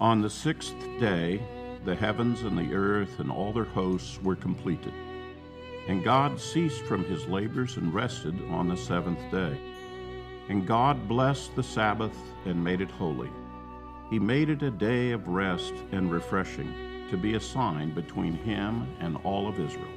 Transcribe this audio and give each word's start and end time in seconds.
On 0.00 0.22
the 0.22 0.30
sixth 0.30 0.76
day, 1.00 1.42
the 1.84 1.96
heavens 1.96 2.42
and 2.42 2.56
the 2.56 2.72
earth 2.72 3.18
and 3.18 3.32
all 3.32 3.52
their 3.52 3.64
hosts 3.64 4.22
were 4.22 4.36
completed. 4.36 4.92
And 5.88 6.04
God 6.04 6.38
ceased 6.38 6.82
from 6.82 7.02
his 7.02 7.26
labors 7.26 7.76
and 7.78 7.92
rested 7.92 8.40
on 8.48 8.68
the 8.68 8.76
seventh 8.76 9.18
day. 9.32 9.58
And 10.48 10.68
God 10.68 11.08
blessed 11.08 11.56
the 11.56 11.64
Sabbath 11.64 12.16
and 12.44 12.62
made 12.62 12.80
it 12.80 12.92
holy. 12.92 13.30
He 14.08 14.20
made 14.20 14.50
it 14.50 14.62
a 14.62 14.70
day 14.70 15.10
of 15.10 15.26
rest 15.26 15.74
and 15.90 16.12
refreshing 16.12 16.72
to 17.10 17.16
be 17.16 17.34
a 17.34 17.40
sign 17.40 17.92
between 17.92 18.34
him 18.34 18.86
and 19.00 19.16
all 19.24 19.48
of 19.48 19.58
Israel. 19.58 19.88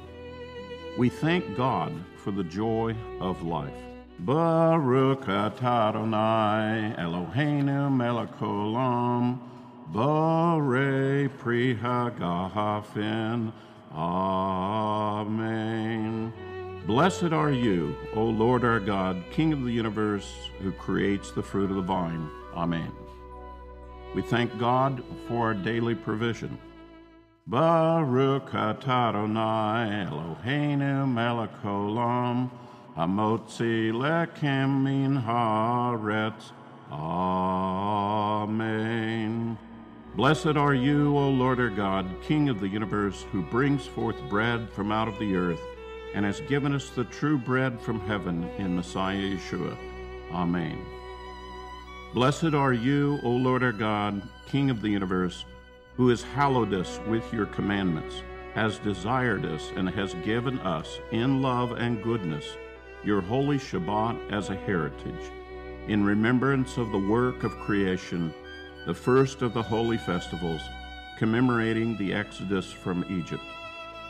We 0.98 1.10
thank 1.10 1.56
God 1.56 1.92
for 2.16 2.32
the 2.32 2.42
joy 2.42 2.96
of 3.20 3.42
life. 3.42 3.72
Baruch 4.18 5.26
atah 5.26 5.90
Adonai 5.90 6.96
Eloheinu 6.98 7.94
melech 7.94 8.32
Bore 9.88 11.28
pri 11.38 11.74
hagafen. 11.76 13.52
Amen. 13.94 15.52
Blessed 16.86 17.32
are 17.32 17.52
you, 17.52 17.94
O 18.14 18.24
Lord 18.24 18.64
our 18.64 18.80
God, 18.80 19.22
King 19.30 19.52
of 19.52 19.62
the 19.64 19.70
universe, 19.70 20.50
who 20.60 20.72
creates 20.72 21.30
the 21.30 21.42
fruit 21.42 21.70
of 21.70 21.76
the 21.76 21.82
vine. 21.82 22.28
Amen. 22.54 22.90
We 24.14 24.22
thank 24.22 24.58
God 24.58 25.04
for 25.28 25.46
our 25.48 25.54
daily 25.54 25.94
provision. 25.94 26.58
Baruch 27.46 28.50
atah 28.50 29.08
Adonai 29.10 30.06
Eloheinu 30.08 31.06
melech 31.12 31.52
haolam 31.62 32.50
hamotzi 32.96 33.92
lechem 33.92 34.82
min 34.82 35.22
haaretz. 35.22 36.52
Amen. 36.90 38.52
Blessed 40.14 40.58
are 40.58 40.74
you, 40.74 41.16
O 41.16 41.30
Lord 41.30 41.58
our 41.58 41.70
God, 41.70 42.06
King 42.20 42.50
of 42.50 42.60
the 42.60 42.68
universe, 42.68 43.24
who 43.32 43.40
brings 43.40 43.86
forth 43.86 44.20
bread 44.28 44.70
from 44.70 44.92
out 44.92 45.08
of 45.08 45.18
the 45.18 45.34
earth, 45.34 45.62
and 46.12 46.26
has 46.26 46.42
given 46.42 46.74
us 46.74 46.90
the 46.90 47.04
true 47.04 47.38
bread 47.38 47.80
from 47.80 47.98
heaven 48.00 48.44
in 48.58 48.76
Messiah 48.76 49.16
Yeshua. 49.16 49.74
Amen. 50.30 50.78
Blessed 52.12 52.52
are 52.52 52.74
you, 52.74 53.20
O 53.22 53.30
Lord 53.30 53.62
our 53.62 53.72
God, 53.72 54.20
King 54.46 54.68
of 54.68 54.82
the 54.82 54.90
universe, 54.90 55.46
who 55.96 56.10
has 56.10 56.22
hallowed 56.22 56.74
us 56.74 57.00
with 57.08 57.32
your 57.32 57.46
commandments, 57.46 58.16
has 58.52 58.78
desired 58.80 59.46
us, 59.46 59.72
and 59.76 59.88
has 59.88 60.12
given 60.26 60.58
us, 60.58 61.00
in 61.10 61.40
love 61.40 61.72
and 61.72 62.02
goodness, 62.02 62.44
your 63.02 63.22
holy 63.22 63.56
Shabbat 63.56 64.30
as 64.30 64.50
a 64.50 64.56
heritage, 64.56 65.32
in 65.88 66.04
remembrance 66.04 66.76
of 66.76 66.92
the 66.92 66.98
work 66.98 67.44
of 67.44 67.58
creation 67.60 68.34
the 68.86 68.94
first 68.94 69.42
of 69.42 69.54
the 69.54 69.62
holy 69.62 69.98
festivals, 69.98 70.62
commemorating 71.18 71.96
the 71.96 72.12
exodus 72.12 72.70
from 72.70 73.04
Egypt. 73.10 73.44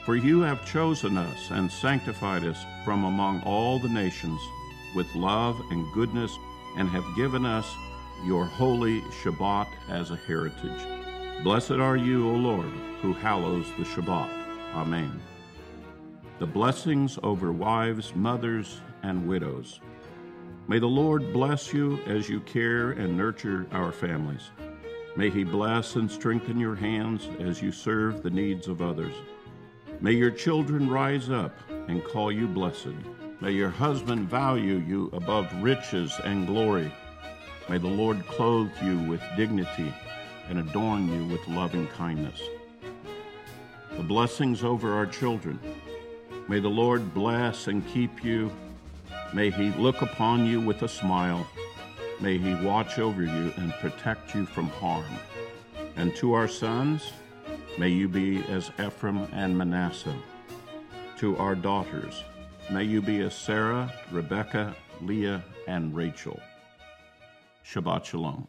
For 0.04 0.16
you 0.16 0.40
have 0.40 0.66
chosen 0.66 1.16
us 1.16 1.50
and 1.50 1.70
sanctified 1.70 2.44
us 2.44 2.64
from 2.84 3.04
among 3.04 3.42
all 3.42 3.78
the 3.78 3.88
nations 3.88 4.40
with 4.94 5.14
love 5.14 5.60
and 5.70 5.92
goodness, 5.92 6.36
and 6.76 6.88
have 6.88 7.04
given 7.16 7.44
us 7.44 7.66
your 8.24 8.44
holy 8.44 9.00
Shabbat 9.22 9.68
as 9.88 10.10
a 10.10 10.16
heritage. 10.16 10.86
Blessed 11.42 11.72
are 11.72 11.96
you, 11.96 12.28
O 12.28 12.34
Lord, 12.34 12.72
who 13.00 13.12
hallows 13.12 13.66
the 13.78 13.84
Shabbat. 13.84 14.30
Amen. 14.74 15.20
The 16.38 16.46
blessings 16.46 17.18
over 17.22 17.52
wives, 17.52 18.14
mothers, 18.14 18.80
and 19.02 19.26
widows. 19.28 19.80
May 20.68 20.78
the 20.78 20.86
Lord 20.86 21.32
bless 21.32 21.72
you 21.72 21.98
as 22.06 22.28
you 22.28 22.40
care 22.40 22.92
and 22.92 23.16
nurture 23.16 23.66
our 23.72 23.90
families. 23.90 24.50
May 25.16 25.28
He 25.28 25.44
bless 25.44 25.96
and 25.96 26.10
strengthen 26.10 26.58
your 26.58 26.76
hands 26.76 27.28
as 27.40 27.60
you 27.60 27.72
serve 27.72 28.22
the 28.22 28.30
needs 28.30 28.68
of 28.68 28.80
others. 28.80 29.14
May 30.00 30.12
your 30.12 30.30
children 30.30 30.88
rise 30.88 31.30
up 31.30 31.54
and 31.88 32.04
call 32.04 32.30
you 32.30 32.46
blessed. 32.46 32.94
May 33.40 33.50
your 33.50 33.70
husband 33.70 34.30
value 34.30 34.76
you 34.86 35.10
above 35.12 35.52
riches 35.60 36.12
and 36.24 36.46
glory. 36.46 36.92
May 37.68 37.78
the 37.78 37.88
Lord 37.88 38.24
clothe 38.26 38.70
you 38.82 38.98
with 39.00 39.22
dignity 39.36 39.92
and 40.48 40.60
adorn 40.60 41.08
you 41.08 41.26
with 41.26 41.46
loving 41.48 41.88
kindness. 41.88 42.40
The 43.96 44.02
blessings 44.02 44.62
over 44.64 44.94
our 44.94 45.06
children. 45.06 45.58
May 46.48 46.60
the 46.60 46.68
Lord 46.68 47.12
bless 47.12 47.66
and 47.66 47.86
keep 47.88 48.24
you. 48.24 48.50
May 49.34 49.50
he 49.50 49.70
look 49.72 50.02
upon 50.02 50.46
you 50.46 50.60
with 50.60 50.82
a 50.82 50.88
smile 50.88 51.46
May 52.22 52.38
he 52.38 52.54
watch 52.54 53.00
over 53.00 53.24
you 53.24 53.52
and 53.56 53.72
protect 53.80 54.32
you 54.32 54.46
from 54.46 54.68
harm. 54.68 55.04
And 55.96 56.14
to 56.14 56.34
our 56.34 56.46
sons, 56.46 57.12
may 57.78 57.88
you 57.88 58.08
be 58.08 58.44
as 58.44 58.70
Ephraim 58.78 59.26
and 59.32 59.58
Manasseh. 59.58 60.14
To 61.18 61.36
our 61.38 61.56
daughters, 61.56 62.22
may 62.70 62.84
you 62.84 63.02
be 63.02 63.22
as 63.22 63.34
Sarah, 63.34 63.92
Rebekah, 64.12 64.76
Leah, 65.00 65.42
and 65.66 65.96
Rachel. 65.96 66.38
Shabbat 67.66 68.04
Shalom. 68.04 68.46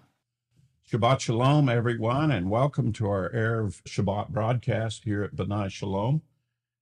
Shabbat 0.87 1.21
Shalom, 1.21 1.67
everyone, 1.67 2.29
and 2.29 2.51
welcome 2.51 2.93
to 2.93 3.07
our 3.07 3.31
Erev 3.31 3.81
Shabbat 3.85 4.29
broadcast 4.29 5.03
here 5.05 5.23
at 5.23 5.35
B'nai 5.35 5.71
Shalom. 5.71 6.21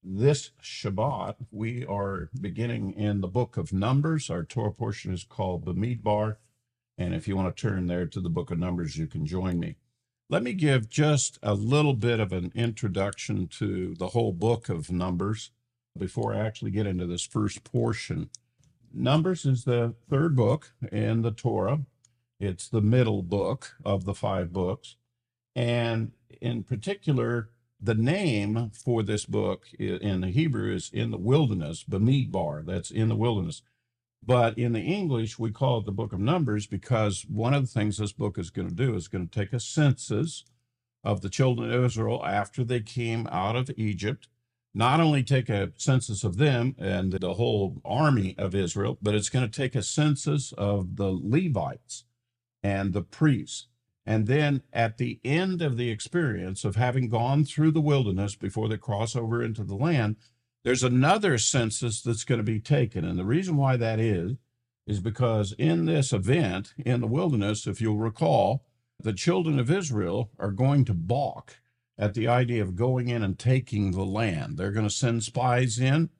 This 0.04 0.50
Shabbat, 0.60 1.36
we 1.52 1.86
are 1.86 2.28
beginning 2.40 2.92
in 2.94 3.20
the 3.20 3.28
book 3.28 3.56
of 3.56 3.72
Numbers. 3.72 4.30
Our 4.30 4.42
Torah 4.42 4.72
portion 4.72 5.12
is 5.12 5.22
called 5.22 5.64
Bamidbar, 5.64 6.38
and 6.98 7.14
if 7.14 7.28
you 7.28 7.36
want 7.36 7.54
to 7.56 7.60
turn 7.62 7.86
there 7.86 8.06
to 8.06 8.20
the 8.20 8.28
book 8.28 8.50
of 8.50 8.58
Numbers, 8.58 8.96
you 8.96 9.06
can 9.06 9.24
join 9.24 9.60
me. 9.60 9.76
Let 10.28 10.42
me 10.42 10.54
give 10.54 10.88
just 10.88 11.38
a 11.40 11.54
little 11.54 11.94
bit 11.94 12.18
of 12.18 12.32
an 12.32 12.50
introduction 12.52 13.46
to 13.58 13.94
the 13.94 14.08
whole 14.08 14.32
book 14.32 14.68
of 14.68 14.90
Numbers 14.90 15.52
before 15.96 16.34
I 16.34 16.40
actually 16.40 16.72
get 16.72 16.88
into 16.88 17.06
this 17.06 17.24
first 17.24 17.62
portion. 17.62 18.28
Numbers 18.92 19.44
is 19.44 19.62
the 19.62 19.94
third 20.10 20.34
book 20.34 20.72
in 20.90 21.22
the 21.22 21.30
Torah. 21.30 21.82
It's 22.40 22.68
the 22.68 22.82
middle 22.82 23.22
book 23.22 23.76
of 23.84 24.04
the 24.04 24.14
five 24.14 24.52
books. 24.52 24.96
And 25.54 26.10
in 26.40 26.64
particular, 26.64 27.50
the 27.82 27.94
name 27.94 28.70
for 28.72 29.02
this 29.02 29.26
book 29.26 29.66
in 29.78 30.20
the 30.20 30.28
Hebrew 30.28 30.72
is 30.72 30.88
in 30.92 31.10
the 31.10 31.18
wilderness, 31.18 31.84
Bamidbar, 31.84 32.64
that's 32.64 32.92
in 32.92 33.08
the 33.08 33.16
wilderness. 33.16 33.62
But 34.24 34.56
in 34.56 34.72
the 34.72 34.80
English, 34.80 35.36
we 35.38 35.50
call 35.50 35.78
it 35.78 35.86
the 35.86 35.90
book 35.92 36.12
of 36.12 36.20
Numbers 36.20 36.68
because 36.68 37.26
one 37.28 37.54
of 37.54 37.62
the 37.62 37.68
things 37.68 37.98
this 37.98 38.12
book 38.12 38.38
is 38.38 38.50
going 38.50 38.68
to 38.68 38.74
do 38.74 38.94
is 38.94 39.08
going 39.08 39.26
to 39.26 39.40
take 39.40 39.52
a 39.52 39.58
census 39.58 40.44
of 41.02 41.22
the 41.22 41.28
children 41.28 41.72
of 41.72 41.84
Israel 41.84 42.24
after 42.24 42.62
they 42.62 42.80
came 42.80 43.26
out 43.32 43.56
of 43.56 43.68
Egypt. 43.76 44.28
Not 44.74 45.00
only 45.00 45.24
take 45.24 45.48
a 45.48 45.72
census 45.76 46.22
of 46.22 46.36
them 46.38 46.76
and 46.78 47.12
the 47.12 47.34
whole 47.34 47.82
army 47.84 48.36
of 48.38 48.54
Israel, 48.54 48.96
but 49.02 49.14
it's 49.16 49.28
going 49.28 49.44
to 49.44 49.60
take 49.60 49.74
a 49.74 49.82
census 49.82 50.52
of 50.52 50.96
the 50.96 51.10
Levites 51.10 52.04
and 52.62 52.92
the 52.92 53.02
priests. 53.02 53.66
And 54.04 54.26
then 54.26 54.62
at 54.72 54.98
the 54.98 55.20
end 55.24 55.62
of 55.62 55.76
the 55.76 55.90
experience 55.90 56.64
of 56.64 56.76
having 56.76 57.08
gone 57.08 57.44
through 57.44 57.70
the 57.70 57.80
wilderness 57.80 58.34
before 58.34 58.68
they 58.68 58.76
cross 58.76 59.14
over 59.14 59.42
into 59.42 59.62
the 59.62 59.76
land, 59.76 60.16
there's 60.64 60.82
another 60.82 61.38
census 61.38 62.02
that's 62.02 62.24
going 62.24 62.38
to 62.38 62.44
be 62.44 62.60
taken. 62.60 63.04
And 63.04 63.18
the 63.18 63.24
reason 63.24 63.56
why 63.56 63.76
that 63.76 64.00
is, 64.00 64.36
is 64.86 65.00
because 65.00 65.52
in 65.58 65.86
this 65.86 66.12
event 66.12 66.74
in 66.76 67.00
the 67.00 67.06
wilderness, 67.06 67.66
if 67.66 67.80
you'll 67.80 67.98
recall, 67.98 68.64
the 68.98 69.12
children 69.12 69.58
of 69.58 69.70
Israel 69.70 70.30
are 70.38 70.50
going 70.50 70.84
to 70.84 70.94
balk 70.94 71.60
at 71.98 72.14
the 72.14 72.26
idea 72.26 72.62
of 72.62 72.76
going 72.76 73.08
in 73.08 73.22
and 73.22 73.38
taking 73.38 73.92
the 73.92 74.04
land. 74.04 74.56
They're 74.56 74.72
going 74.72 74.88
to 74.88 74.94
send 74.94 75.22
spies 75.22 75.78
in 75.78 76.10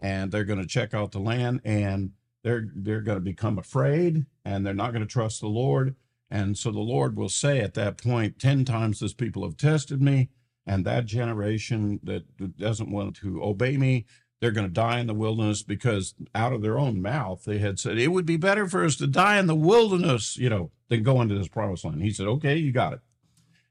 and 0.00 0.30
they're 0.30 0.44
going 0.44 0.60
to 0.60 0.66
check 0.66 0.94
out 0.94 1.12
the 1.12 1.20
land 1.20 1.60
and 1.64 2.12
they're 2.42 2.68
they're 2.74 3.00
going 3.00 3.16
to 3.16 3.24
become 3.24 3.58
afraid 3.58 4.26
and 4.44 4.66
they're 4.66 4.74
not 4.74 4.92
going 4.92 5.06
to 5.06 5.12
trust 5.12 5.40
the 5.40 5.48
Lord. 5.48 5.94
And 6.32 6.56
so 6.56 6.70
the 6.70 6.80
Lord 6.80 7.14
will 7.14 7.28
say 7.28 7.60
at 7.60 7.74
that 7.74 8.02
point, 8.02 8.38
10 8.38 8.64
times 8.64 9.00
this 9.00 9.12
people 9.12 9.44
have 9.44 9.58
tested 9.58 10.00
me 10.00 10.30
and 10.66 10.84
that 10.84 11.04
generation 11.04 12.00
that 12.02 12.56
doesn't 12.56 12.90
want 12.90 13.16
to 13.16 13.42
obey 13.42 13.76
me 13.76 14.06
they're 14.40 14.50
going 14.50 14.66
to 14.66 14.72
die 14.72 14.98
in 14.98 15.06
the 15.06 15.14
wilderness 15.14 15.62
because 15.62 16.14
out 16.34 16.52
of 16.52 16.62
their 16.62 16.78
own 16.78 17.00
mouth 17.00 17.44
they 17.44 17.58
had 17.58 17.78
said 17.78 17.96
it 17.96 18.08
would 18.08 18.26
be 18.26 18.36
better 18.36 18.66
for 18.66 18.84
us 18.84 18.96
to 18.96 19.06
die 19.06 19.38
in 19.38 19.46
the 19.46 19.54
wilderness 19.54 20.36
you 20.36 20.50
know 20.50 20.70
than 20.88 21.02
go 21.02 21.20
into 21.20 21.36
this 21.36 21.48
promised 21.48 21.84
land. 21.84 22.02
He 22.02 22.10
said 22.10 22.26
okay 22.26 22.56
you 22.56 22.72
got 22.72 22.94
it. 22.94 23.00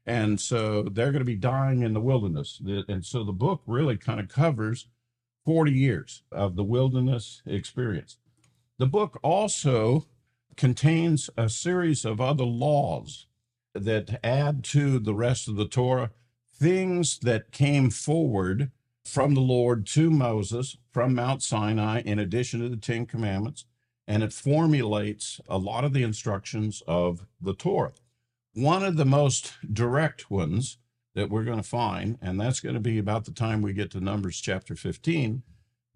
And 0.06 0.40
so 0.40 0.82
they're 0.82 1.12
going 1.12 1.20
to 1.20 1.26
be 1.26 1.36
dying 1.36 1.82
in 1.82 1.92
the 1.92 2.00
wilderness. 2.00 2.60
And 2.88 3.04
so 3.04 3.22
the 3.22 3.32
book 3.32 3.62
really 3.66 3.96
kind 3.96 4.18
of 4.18 4.28
covers 4.28 4.88
40 5.44 5.72
years 5.72 6.22
of 6.32 6.56
the 6.56 6.64
wilderness 6.64 7.42
experience. 7.46 8.18
The 8.78 8.86
book 8.86 9.20
also 9.22 10.06
contains 10.56 11.30
a 11.36 11.48
series 11.48 12.04
of 12.04 12.20
other 12.20 12.44
laws 12.44 13.26
that 13.74 14.20
add 14.24 14.62
to 14.64 14.98
the 14.98 15.14
rest 15.14 15.48
of 15.48 15.56
the 15.56 15.66
torah 15.66 16.10
things 16.54 17.18
that 17.18 17.50
came 17.50 17.90
forward 17.90 18.70
from 19.04 19.34
the 19.34 19.40
Lord 19.40 19.84
to 19.88 20.10
Moses 20.10 20.76
from 20.92 21.14
Mount 21.14 21.42
Sinai, 21.42 22.02
in 22.04 22.18
addition 22.18 22.60
to 22.60 22.68
the 22.68 22.76
Ten 22.76 23.04
Commandments, 23.06 23.64
and 24.06 24.22
it 24.22 24.32
formulates 24.32 25.40
a 25.48 25.58
lot 25.58 25.84
of 25.84 25.92
the 25.92 26.02
instructions 26.02 26.82
of 26.86 27.26
the 27.40 27.54
Torah. 27.54 27.92
One 28.54 28.84
of 28.84 28.96
the 28.96 29.04
most 29.04 29.54
direct 29.72 30.30
ones 30.30 30.78
that 31.14 31.30
we're 31.30 31.44
going 31.44 31.58
to 31.58 31.68
find, 31.68 32.18
and 32.22 32.40
that's 32.40 32.60
going 32.60 32.74
to 32.74 32.80
be 32.80 32.98
about 32.98 33.24
the 33.24 33.32
time 33.32 33.60
we 33.60 33.72
get 33.72 33.90
to 33.92 34.00
Numbers 34.00 34.40
chapter 34.40 34.74
15. 34.74 35.42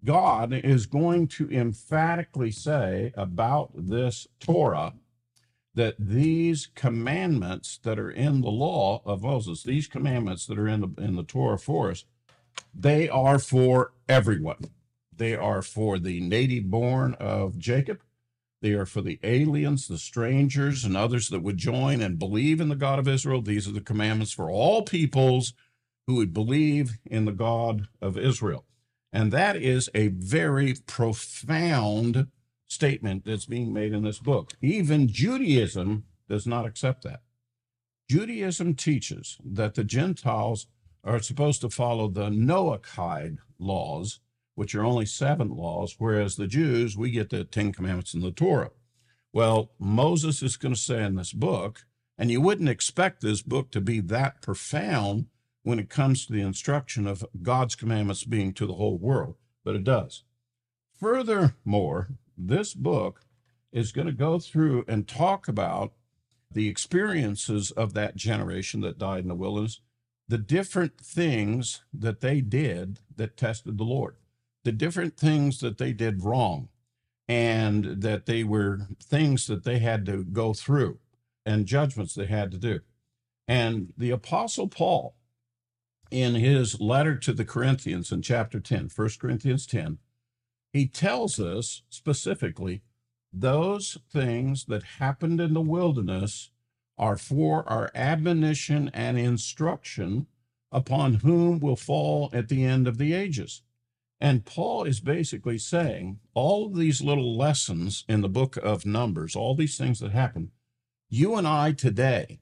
God 0.03 0.53
is 0.53 0.85
going 0.85 1.27
to 1.29 1.49
emphatically 1.49 2.51
say 2.51 3.11
about 3.15 3.71
this 3.75 4.27
Torah 4.39 4.93
that 5.73 5.95
these 5.99 6.69
commandments 6.73 7.79
that 7.83 7.99
are 7.99 8.09
in 8.09 8.41
the 8.41 8.49
law 8.49 9.01
of 9.05 9.21
Moses, 9.21 9.63
these 9.63 9.87
commandments 9.87 10.47
that 10.47 10.57
are 10.57 10.67
in 10.67 10.81
the 10.81 10.89
in 10.97 11.15
the 11.15 11.23
Torah 11.23 11.59
for 11.59 11.91
us, 11.91 12.05
they 12.73 13.07
are 13.09 13.39
for 13.39 13.93
everyone. 14.09 14.71
They 15.15 15.35
are 15.35 15.61
for 15.61 15.99
the 15.99 16.19
native 16.21 16.69
born 16.69 17.15
of 17.15 17.57
Jacob. 17.57 17.99
They 18.61 18.73
are 18.73 18.85
for 18.85 19.01
the 19.01 19.19
aliens, 19.23 19.87
the 19.87 19.97
strangers, 19.97 20.83
and 20.83 20.97
others 20.97 21.29
that 21.29 21.43
would 21.43 21.57
join 21.57 22.01
and 22.01 22.17
believe 22.17 22.59
in 22.59 22.69
the 22.69 22.75
God 22.75 22.97
of 22.97 23.07
Israel. 23.07 23.41
These 23.41 23.67
are 23.67 23.71
the 23.73 23.81
commandments 23.81 24.31
for 24.31 24.49
all 24.49 24.81
peoples 24.81 25.53
who 26.07 26.15
would 26.15 26.33
believe 26.33 26.97
in 27.05 27.25
the 27.25 27.31
God 27.31 27.87
of 28.01 28.17
Israel. 28.17 28.65
And 29.17 29.31
that 29.31 29.55
is 29.55 29.89
a 29.95 30.09
very 30.09 30.75
profound 30.85 32.27
statement 32.67 33.25
that's 33.25 33.47
being 33.47 33.73
made 33.73 33.91
in 33.91 34.03
this 34.03 34.19
book. 34.19 34.51
Even 34.61 35.07
Judaism 35.07 36.03
does 36.29 36.45
not 36.45 36.67
accept 36.67 37.03
that. 37.05 37.21
Judaism 38.07 38.75
teaches 38.75 39.39
that 39.43 39.73
the 39.73 39.83
Gentiles 39.83 40.67
are 41.03 41.19
supposed 41.19 41.61
to 41.61 41.71
follow 41.71 42.07
the 42.09 42.29
Noahide 42.29 43.39
laws, 43.57 44.19
which 44.53 44.75
are 44.75 44.85
only 44.85 45.07
seven 45.07 45.49
laws, 45.49 45.95
whereas 45.97 46.35
the 46.35 46.45
Jews, 46.45 46.95
we 46.95 47.09
get 47.09 47.31
the 47.31 47.43
Ten 47.43 47.73
Commandments 47.73 48.13
in 48.13 48.21
the 48.21 48.29
Torah. 48.29 48.69
Well, 49.33 49.71
Moses 49.79 50.43
is 50.43 50.57
going 50.57 50.75
to 50.75 50.79
say 50.79 51.01
in 51.03 51.15
this 51.15 51.33
book, 51.33 51.87
and 52.19 52.29
you 52.29 52.39
wouldn't 52.39 52.69
expect 52.69 53.21
this 53.21 53.41
book 53.41 53.71
to 53.71 53.81
be 53.81 53.99
that 53.99 54.43
profound 54.43 55.25
when 55.67 55.79
it 55.79 55.89
comes 55.89 56.25
to 56.25 56.31
the 56.31 56.41
instruction 56.41 57.05
of 57.05 57.25
God's 57.41 57.75
commandments 57.75 58.23
being 58.23 58.53
to 58.53 58.65
the 58.65 58.75
whole 58.75 58.97
world, 58.97 59.35
but 59.65 59.75
it 59.75 59.83
does. 59.83 60.23
Furthermore, 60.97 62.09
this 62.37 62.73
book 62.73 63.25
is 63.73 63.91
going 63.91 64.07
to 64.07 64.13
go 64.13 64.39
through 64.39 64.85
and 64.87 65.07
talk 65.07 65.47
about 65.47 65.91
the 66.49 66.69
experiences 66.69 67.71
of 67.71 67.93
that 67.93 68.15
generation 68.15 68.79
that 68.79 68.97
died 68.97 69.23
in 69.23 69.27
the 69.27 69.35
wilderness, 69.35 69.81
the 70.27 70.37
different 70.37 71.01
things 71.01 71.81
that 71.93 72.21
they 72.21 72.39
did 72.39 72.99
that 73.15 73.35
tested 73.35 73.77
the 73.77 73.83
Lord 73.83 74.15
the 74.67 74.71
different 74.73 75.15
things 75.15 75.61
that 75.61 75.77
they 75.77 75.93
did 75.93 76.25
wrong 76.25 76.67
and 77.29 78.01
that 78.01 78.25
they 78.25 78.43
were 78.43 78.81
things 79.01 79.47
that 79.47 79.63
they 79.63 79.79
had 79.79 80.05
to 80.05 80.25
go 80.25 80.53
through 80.53 80.99
and 81.45 81.65
judgments 81.65 82.13
they 82.13 82.25
had 82.25 82.51
to 82.51 82.57
do. 82.57 82.81
And 83.47 83.93
the 83.97 84.11
Apostle 84.11 84.67
Paul, 84.67 85.15
in 86.11 86.35
his 86.35 86.79
letter 86.79 87.15
to 87.17 87.33
the 87.33 87.45
Corinthians 87.45 88.11
in 88.11 88.21
chapter 88.21 88.59
10, 88.59 88.89
1 88.95 89.09
Corinthians 89.19 89.65
10, 89.65 89.99
he 90.71 90.87
tells 90.87 91.39
us 91.39 91.83
specifically 91.89 92.81
those 93.33 93.97
things 94.11 94.65
that 94.65 94.83
happened 94.83 95.41
in 95.41 95.53
the 95.53 95.61
wilderness 95.61 96.51
are 96.97 97.17
for 97.17 97.67
our 97.69 97.91
admonition 97.93 98.89
and 98.93 99.17
instruction 99.17 100.27
upon 100.71 101.15
whom 101.15 101.59
will 101.59 101.75
fall 101.75 102.29
at 102.33 102.49
the 102.49 102.63
end 102.63 102.87
of 102.87 102.97
the 102.97 103.13
ages. 103.13 103.61
And 104.19 104.45
Paul 104.45 104.83
is 104.83 104.99
basically 104.99 105.59
saying 105.59 106.19
all 106.33 106.65
of 106.65 106.75
these 106.75 107.01
little 107.01 107.37
lessons 107.37 108.03
in 108.09 108.21
the 108.21 108.29
book 108.29 108.57
of 108.57 108.85
Numbers, 108.85 109.35
all 109.35 109.55
these 109.55 109.77
things 109.77 109.99
that 109.99 110.11
happen, 110.11 110.51
you 111.09 111.35
and 111.35 111.47
I 111.47 111.71
today, 111.71 112.39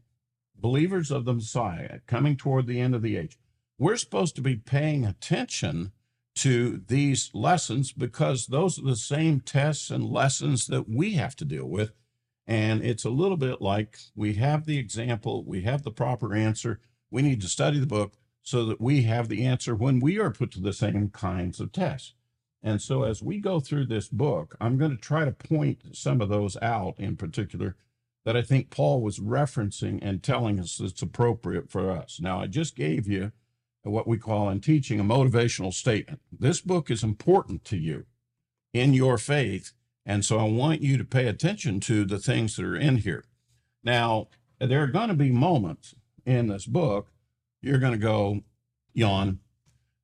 believers 0.55 1.11
of 1.11 1.25
the 1.25 1.33
Messiah, 1.33 1.99
coming 2.07 2.37
toward 2.37 2.65
the 2.65 2.79
end 2.79 2.95
of 2.95 3.01
the 3.01 3.17
age, 3.17 3.37
we're 3.77 3.97
supposed 3.97 4.35
to 4.35 4.41
be 4.41 4.55
paying 4.55 5.05
attention 5.05 5.91
to 6.35 6.81
these 6.87 7.31
lessons 7.33 7.91
because 7.91 8.47
those 8.47 8.77
are 8.77 8.83
the 8.83 8.95
same 8.95 9.39
tests 9.39 9.89
and 9.89 10.03
lessons 10.03 10.67
that 10.67 10.89
we 10.89 11.13
have 11.13 11.35
to 11.37 11.45
deal 11.45 11.65
with. 11.65 11.91
And 12.47 12.83
it's 12.83 13.05
a 13.05 13.09
little 13.09 13.37
bit 13.37 13.61
like 13.61 13.97
we 14.15 14.33
have 14.35 14.65
the 14.65 14.77
example, 14.77 15.43
we 15.43 15.61
have 15.61 15.83
the 15.83 15.91
proper 15.91 16.35
answer. 16.35 16.79
We 17.09 17.21
need 17.21 17.41
to 17.41 17.47
study 17.47 17.79
the 17.79 17.87
book, 17.87 18.17
so 18.45 18.63
that 18.65 18.79
we 18.79 19.01
have 19.01 19.27
the 19.27 19.43
answer 19.43 19.75
when 19.75 19.99
we 19.99 20.19
are 20.19 20.29
put 20.29 20.51
to 20.51 20.61
the 20.61 20.71
same 20.71 21.09
kinds 21.09 21.59
of 21.59 21.71
tests. 21.71 22.13
And 22.61 22.79
so, 22.79 23.03
as 23.03 23.21
we 23.21 23.39
go 23.39 23.59
through 23.59 23.87
this 23.87 24.07
book, 24.07 24.55
I'm 24.61 24.77
going 24.77 24.91
to 24.91 24.97
try 24.97 25.25
to 25.25 25.31
point 25.31 25.95
some 25.95 26.21
of 26.21 26.29
those 26.29 26.55
out 26.61 26.95
in 26.99 27.15
particular 27.15 27.75
that 28.23 28.37
I 28.37 28.43
think 28.43 28.69
Paul 28.69 29.01
was 29.01 29.19
referencing 29.19 29.99
and 30.01 30.21
telling 30.21 30.59
us 30.59 30.79
it's 30.79 31.01
appropriate 31.01 31.69
for 31.69 31.91
us. 31.91 32.19
Now, 32.21 32.39
I 32.39 32.47
just 32.47 32.75
gave 32.75 33.07
you 33.07 33.31
what 33.91 34.07
we 34.07 34.17
call 34.17 34.49
in 34.49 34.61
teaching 34.61 34.99
a 34.99 35.03
motivational 35.03 35.73
statement. 35.73 36.21
This 36.31 36.61
book 36.61 36.89
is 36.89 37.03
important 37.03 37.63
to 37.65 37.77
you 37.77 38.05
in 38.73 38.93
your 38.93 39.17
faith. 39.17 39.73
And 40.05 40.23
so 40.23 40.37
I 40.37 40.43
want 40.43 40.81
you 40.81 40.97
to 40.97 41.03
pay 41.03 41.27
attention 41.27 41.79
to 41.81 42.05
the 42.05 42.19
things 42.19 42.55
that 42.55 42.65
are 42.65 42.75
in 42.75 42.97
here. 42.97 43.25
Now, 43.83 44.27
there 44.59 44.83
are 44.83 44.87
going 44.87 45.09
to 45.09 45.15
be 45.15 45.31
moments 45.31 45.95
in 46.25 46.47
this 46.47 46.65
book 46.65 47.11
you're 47.65 47.79
going 47.79 47.93
to 47.93 47.97
go 47.97 48.41
yawn, 48.93 49.39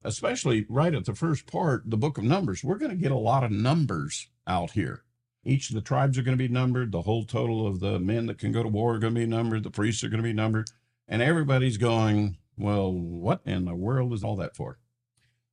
especially 0.03 0.65
right 0.67 0.95
at 0.95 1.05
the 1.05 1.13
first 1.13 1.45
part, 1.45 1.83
the 1.85 1.97
book 1.97 2.17
of 2.17 2.23
Numbers. 2.23 2.63
We're 2.63 2.79
going 2.79 2.91
to 2.91 2.97
get 2.97 3.11
a 3.11 3.17
lot 3.17 3.43
of 3.43 3.51
numbers 3.51 4.29
out 4.47 4.71
here. 4.71 5.03
Each 5.43 5.69
of 5.69 5.75
the 5.75 5.81
tribes 5.81 6.17
are 6.17 6.23
going 6.23 6.37
to 6.37 6.43
be 6.43 6.51
numbered. 6.51 6.91
The 6.91 7.03
whole 7.03 7.23
total 7.23 7.67
of 7.67 7.79
the 7.79 7.99
men 7.99 8.25
that 8.25 8.39
can 8.39 8.51
go 8.51 8.63
to 8.63 8.69
war 8.69 8.95
are 8.95 8.99
going 8.99 9.13
to 9.13 9.19
be 9.19 9.27
numbered. 9.27 9.63
The 9.63 9.69
priests 9.69 10.03
are 10.03 10.09
going 10.09 10.21
to 10.21 10.27
be 10.27 10.33
numbered. 10.33 10.69
And 11.07 11.21
everybody's 11.21 11.77
going, 11.77 12.37
well, 12.57 12.91
what 12.91 13.41
in 13.45 13.65
the 13.65 13.75
world 13.75 14.13
is 14.13 14.23
all 14.23 14.35
that 14.37 14.55
for? 14.55 14.79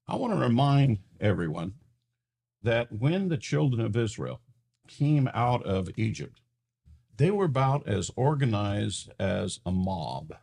I 0.06 0.16
want 0.16 0.32
to 0.32 0.38
remind 0.38 0.98
everyone 1.20 1.74
that 2.62 2.92
when 2.92 3.28
the 3.28 3.36
children 3.36 3.84
of 3.84 3.96
Israel 3.96 4.40
came 4.86 5.28
out 5.34 5.64
of 5.64 5.90
Egypt, 5.96 6.40
they 7.16 7.30
were 7.30 7.44
about 7.44 7.86
as 7.86 8.10
organized 8.16 9.10
as 9.18 9.60
a 9.66 9.72
mob. 9.72 10.34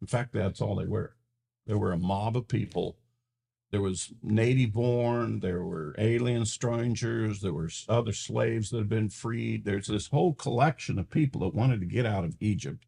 In 0.00 0.06
fact, 0.06 0.32
that's 0.32 0.60
all 0.60 0.76
they 0.76 0.86
were. 0.86 1.14
They 1.66 1.74
were 1.74 1.92
a 1.92 1.98
mob 1.98 2.36
of 2.36 2.48
people. 2.48 2.96
There 3.70 3.80
was 3.80 4.12
native 4.22 4.72
born, 4.72 5.40
there 5.40 5.62
were 5.62 5.94
alien 5.96 6.44
strangers, 6.44 7.40
there 7.40 7.52
were 7.52 7.70
other 7.88 8.12
slaves 8.12 8.70
that 8.70 8.78
had 8.78 8.88
been 8.88 9.10
freed. 9.10 9.64
There's 9.64 9.86
this 9.86 10.08
whole 10.08 10.34
collection 10.34 10.98
of 10.98 11.10
people 11.10 11.42
that 11.42 11.54
wanted 11.54 11.80
to 11.80 11.86
get 11.86 12.04
out 12.04 12.24
of 12.24 12.36
Egypt 12.40 12.84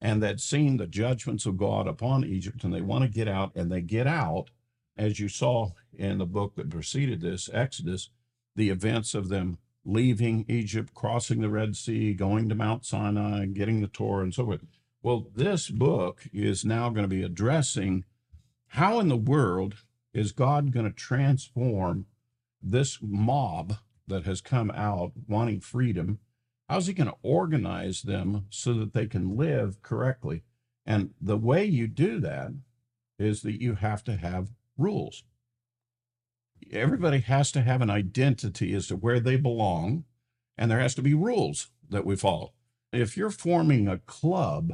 and 0.00 0.22
that 0.22 0.40
seen 0.40 0.76
the 0.76 0.86
judgments 0.86 1.46
of 1.46 1.56
God 1.56 1.86
upon 1.88 2.24
Egypt, 2.24 2.64
and 2.64 2.72
they 2.72 2.80
want 2.80 3.02
to 3.02 3.10
get 3.10 3.28
out, 3.28 3.52
and 3.54 3.70
they 3.70 3.80
get 3.80 4.06
out, 4.06 4.50
as 4.96 5.18
you 5.18 5.28
saw 5.28 5.70
in 5.92 6.18
the 6.18 6.26
book 6.26 6.54
that 6.56 6.70
preceded 6.70 7.20
this, 7.20 7.48
Exodus, 7.52 8.10
the 8.54 8.70
events 8.70 9.14
of 9.14 9.28
them 9.28 9.58
leaving 9.84 10.44
Egypt, 10.48 10.94
crossing 10.94 11.40
the 11.40 11.48
Red 11.48 11.76
Sea, 11.76 12.12
going 12.14 12.48
to 12.48 12.54
Mount 12.54 12.84
Sinai, 12.84 13.46
getting 13.46 13.80
the 13.80 13.88
Torah, 13.88 14.24
and 14.24 14.34
so 14.34 14.44
forth. 14.44 14.64
Well, 15.02 15.28
this 15.34 15.70
book 15.70 16.24
is 16.32 16.64
now 16.64 16.90
going 16.90 17.04
to 17.04 17.08
be 17.08 17.22
addressing 17.22 18.04
how 18.72 19.00
in 19.00 19.08
the 19.08 19.16
world 19.16 19.76
is 20.12 20.32
God 20.32 20.72
going 20.72 20.86
to 20.86 20.92
transform 20.92 22.06
this 22.62 22.98
mob 23.00 23.76
that 24.06 24.24
has 24.24 24.40
come 24.40 24.70
out 24.72 25.12
wanting 25.26 25.60
freedom? 25.60 26.18
How's 26.68 26.86
he 26.86 26.92
going 26.92 27.08
to 27.08 27.16
organize 27.22 28.02
them 28.02 28.46
so 28.50 28.74
that 28.74 28.92
they 28.92 29.06
can 29.06 29.36
live 29.36 29.82
correctly? 29.82 30.42
And 30.84 31.10
the 31.20 31.36
way 31.36 31.64
you 31.64 31.86
do 31.86 32.20
that 32.20 32.52
is 33.18 33.42
that 33.42 33.60
you 33.60 33.74
have 33.76 34.04
to 34.04 34.16
have 34.16 34.50
rules. 34.76 35.24
Everybody 36.70 37.20
has 37.20 37.50
to 37.52 37.62
have 37.62 37.80
an 37.80 37.90
identity 37.90 38.74
as 38.74 38.88
to 38.88 38.96
where 38.96 39.20
they 39.20 39.36
belong, 39.36 40.04
and 40.56 40.70
there 40.70 40.80
has 40.80 40.94
to 40.96 41.02
be 41.02 41.14
rules 41.14 41.70
that 41.88 42.04
we 42.04 42.16
follow. 42.16 42.52
If 42.92 43.16
you're 43.16 43.30
forming 43.30 43.88
a 43.88 43.98
club, 43.98 44.72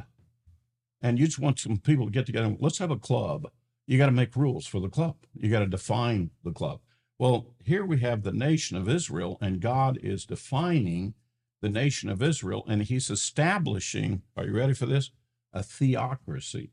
and 1.05 1.19
you 1.19 1.27
just 1.27 1.37
want 1.37 1.59
some 1.59 1.77
people 1.77 2.05
to 2.05 2.11
get 2.11 2.25
together. 2.25 2.55
Let's 2.59 2.79
have 2.79 2.89
a 2.89 2.97
club. 2.97 3.51
You 3.85 3.99
got 3.99 4.07
to 4.07 4.11
make 4.11 4.35
rules 4.35 4.65
for 4.65 4.79
the 4.79 4.89
club. 4.89 5.17
You 5.35 5.51
got 5.51 5.59
to 5.59 5.67
define 5.67 6.31
the 6.43 6.51
club. 6.51 6.79
Well, 7.19 7.53
here 7.63 7.85
we 7.85 7.99
have 7.99 8.23
the 8.23 8.31
nation 8.31 8.75
of 8.75 8.89
Israel, 8.89 9.37
and 9.39 9.61
God 9.61 9.99
is 10.01 10.25
defining 10.25 11.13
the 11.65 11.71
nation 11.71 12.09
of 12.09 12.21
Israel, 12.21 12.63
and 12.67 12.83
He's 12.83 13.09
establishing, 13.09 14.21
are 14.37 14.45
you 14.45 14.55
ready 14.55 14.75
for 14.75 14.85
this? 14.85 15.09
A 15.51 15.63
theocracy, 15.63 16.69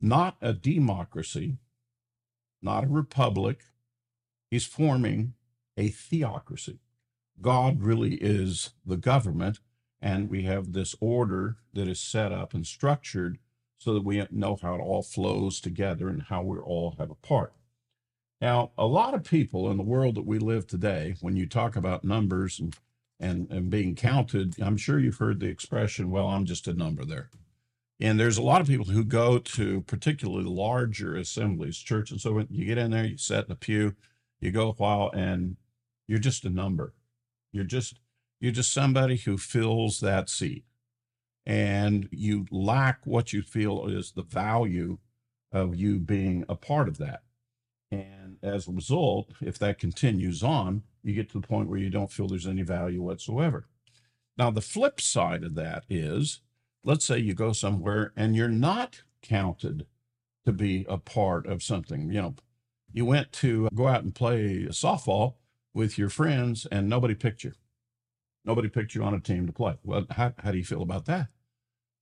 not 0.00 0.36
a 0.42 0.52
democracy, 0.52 1.58
not 2.60 2.82
a 2.82 2.88
republic. 2.88 3.60
He's 4.50 4.64
forming 4.64 5.34
a 5.76 5.90
theocracy. 5.90 6.80
God 7.40 7.82
really 7.82 8.14
is 8.14 8.70
the 8.84 8.96
government, 8.96 9.60
and 10.00 10.28
we 10.28 10.42
have 10.42 10.72
this 10.72 10.96
order 11.00 11.58
that 11.72 11.86
is 11.86 12.00
set 12.00 12.32
up 12.32 12.54
and 12.54 12.66
structured 12.66 13.38
so 13.78 13.94
that 13.94 14.04
we 14.04 14.26
know 14.32 14.58
how 14.60 14.74
it 14.74 14.80
all 14.80 15.04
flows 15.04 15.60
together 15.60 16.08
and 16.08 16.22
how 16.22 16.42
we 16.42 16.58
all 16.58 16.96
have 16.98 17.12
a 17.12 17.14
part. 17.14 17.52
Now, 18.40 18.72
a 18.76 18.86
lot 18.86 19.14
of 19.14 19.22
people 19.22 19.70
in 19.70 19.76
the 19.76 19.84
world 19.84 20.16
that 20.16 20.26
we 20.26 20.40
live 20.40 20.66
today, 20.66 21.14
when 21.20 21.36
you 21.36 21.46
talk 21.46 21.76
about 21.76 22.02
numbers 22.02 22.58
and, 22.58 22.74
and, 23.22 23.50
and 23.50 23.70
being 23.70 23.94
counted, 23.94 24.60
I'm 24.60 24.76
sure 24.76 24.98
you've 24.98 25.18
heard 25.18 25.40
the 25.40 25.46
expression, 25.46 26.10
well, 26.10 26.26
I'm 26.26 26.44
just 26.44 26.66
a 26.66 26.74
number 26.74 27.04
there. 27.04 27.30
And 28.00 28.18
there's 28.18 28.36
a 28.36 28.42
lot 28.42 28.60
of 28.60 28.66
people 28.66 28.86
who 28.86 29.04
go 29.04 29.38
to 29.38 29.82
particularly 29.82 30.44
larger 30.44 31.14
assemblies, 31.14 31.78
church. 31.78 32.10
And 32.10 32.20
so 32.20 32.32
when 32.32 32.48
you 32.50 32.64
get 32.64 32.78
in 32.78 32.90
there, 32.90 33.04
you 33.04 33.16
sit 33.16 33.46
in 33.46 33.52
a 33.52 33.56
pew, 33.56 33.94
you 34.40 34.50
go 34.50 34.70
a 34.70 34.72
while, 34.72 35.10
and 35.14 35.56
you're 36.08 36.18
just 36.18 36.44
a 36.44 36.50
number. 36.50 36.94
You're 37.52 37.64
just 37.64 38.00
you're 38.40 38.50
just 38.50 38.72
somebody 38.72 39.16
who 39.18 39.38
fills 39.38 40.00
that 40.00 40.28
seat. 40.28 40.64
And 41.46 42.08
you 42.10 42.46
lack 42.50 43.06
what 43.06 43.32
you 43.32 43.42
feel 43.42 43.86
is 43.86 44.12
the 44.12 44.24
value 44.24 44.98
of 45.52 45.76
you 45.76 46.00
being 46.00 46.44
a 46.48 46.56
part 46.56 46.88
of 46.88 46.98
that. 46.98 47.22
And 47.92 48.38
as 48.42 48.66
a 48.66 48.72
result, 48.72 49.30
if 49.40 49.60
that 49.60 49.78
continues 49.78 50.42
on, 50.42 50.82
you 51.02 51.14
get 51.14 51.30
to 51.30 51.40
the 51.40 51.46
point 51.46 51.68
where 51.68 51.78
you 51.78 51.90
don't 51.90 52.12
feel 52.12 52.28
there's 52.28 52.46
any 52.46 52.62
value 52.62 53.02
whatsoever. 53.02 53.66
Now, 54.36 54.50
the 54.50 54.60
flip 54.60 55.00
side 55.00 55.44
of 55.44 55.54
that 55.56 55.84
is 55.88 56.40
let's 56.84 57.04
say 57.04 57.18
you 57.18 57.34
go 57.34 57.52
somewhere 57.52 58.12
and 58.16 58.34
you're 58.34 58.48
not 58.48 59.02
counted 59.22 59.86
to 60.44 60.52
be 60.52 60.84
a 60.88 60.98
part 60.98 61.46
of 61.46 61.62
something. 61.62 62.10
You 62.10 62.22
know, 62.22 62.34
you 62.92 63.04
went 63.04 63.32
to 63.32 63.68
go 63.74 63.86
out 63.86 64.02
and 64.02 64.14
play 64.14 64.66
softball 64.70 65.34
with 65.74 65.96
your 65.96 66.08
friends 66.08 66.66
and 66.70 66.88
nobody 66.88 67.14
picked 67.14 67.44
you. 67.44 67.52
Nobody 68.44 68.68
picked 68.68 68.94
you 68.94 69.04
on 69.04 69.14
a 69.14 69.20
team 69.20 69.46
to 69.46 69.52
play. 69.52 69.76
Well, 69.84 70.06
how, 70.10 70.34
how 70.38 70.50
do 70.50 70.58
you 70.58 70.64
feel 70.64 70.82
about 70.82 71.06
that? 71.06 71.28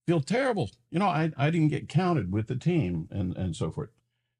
Feel 0.07 0.21
terrible. 0.21 0.71
You 0.89 0.99
know, 0.99 1.07
I, 1.07 1.31
I 1.37 1.51
didn't 1.51 1.69
get 1.69 1.87
counted 1.87 2.31
with 2.31 2.47
the 2.47 2.55
team 2.55 3.07
and, 3.11 3.37
and 3.37 3.55
so 3.55 3.69
forth. 3.69 3.89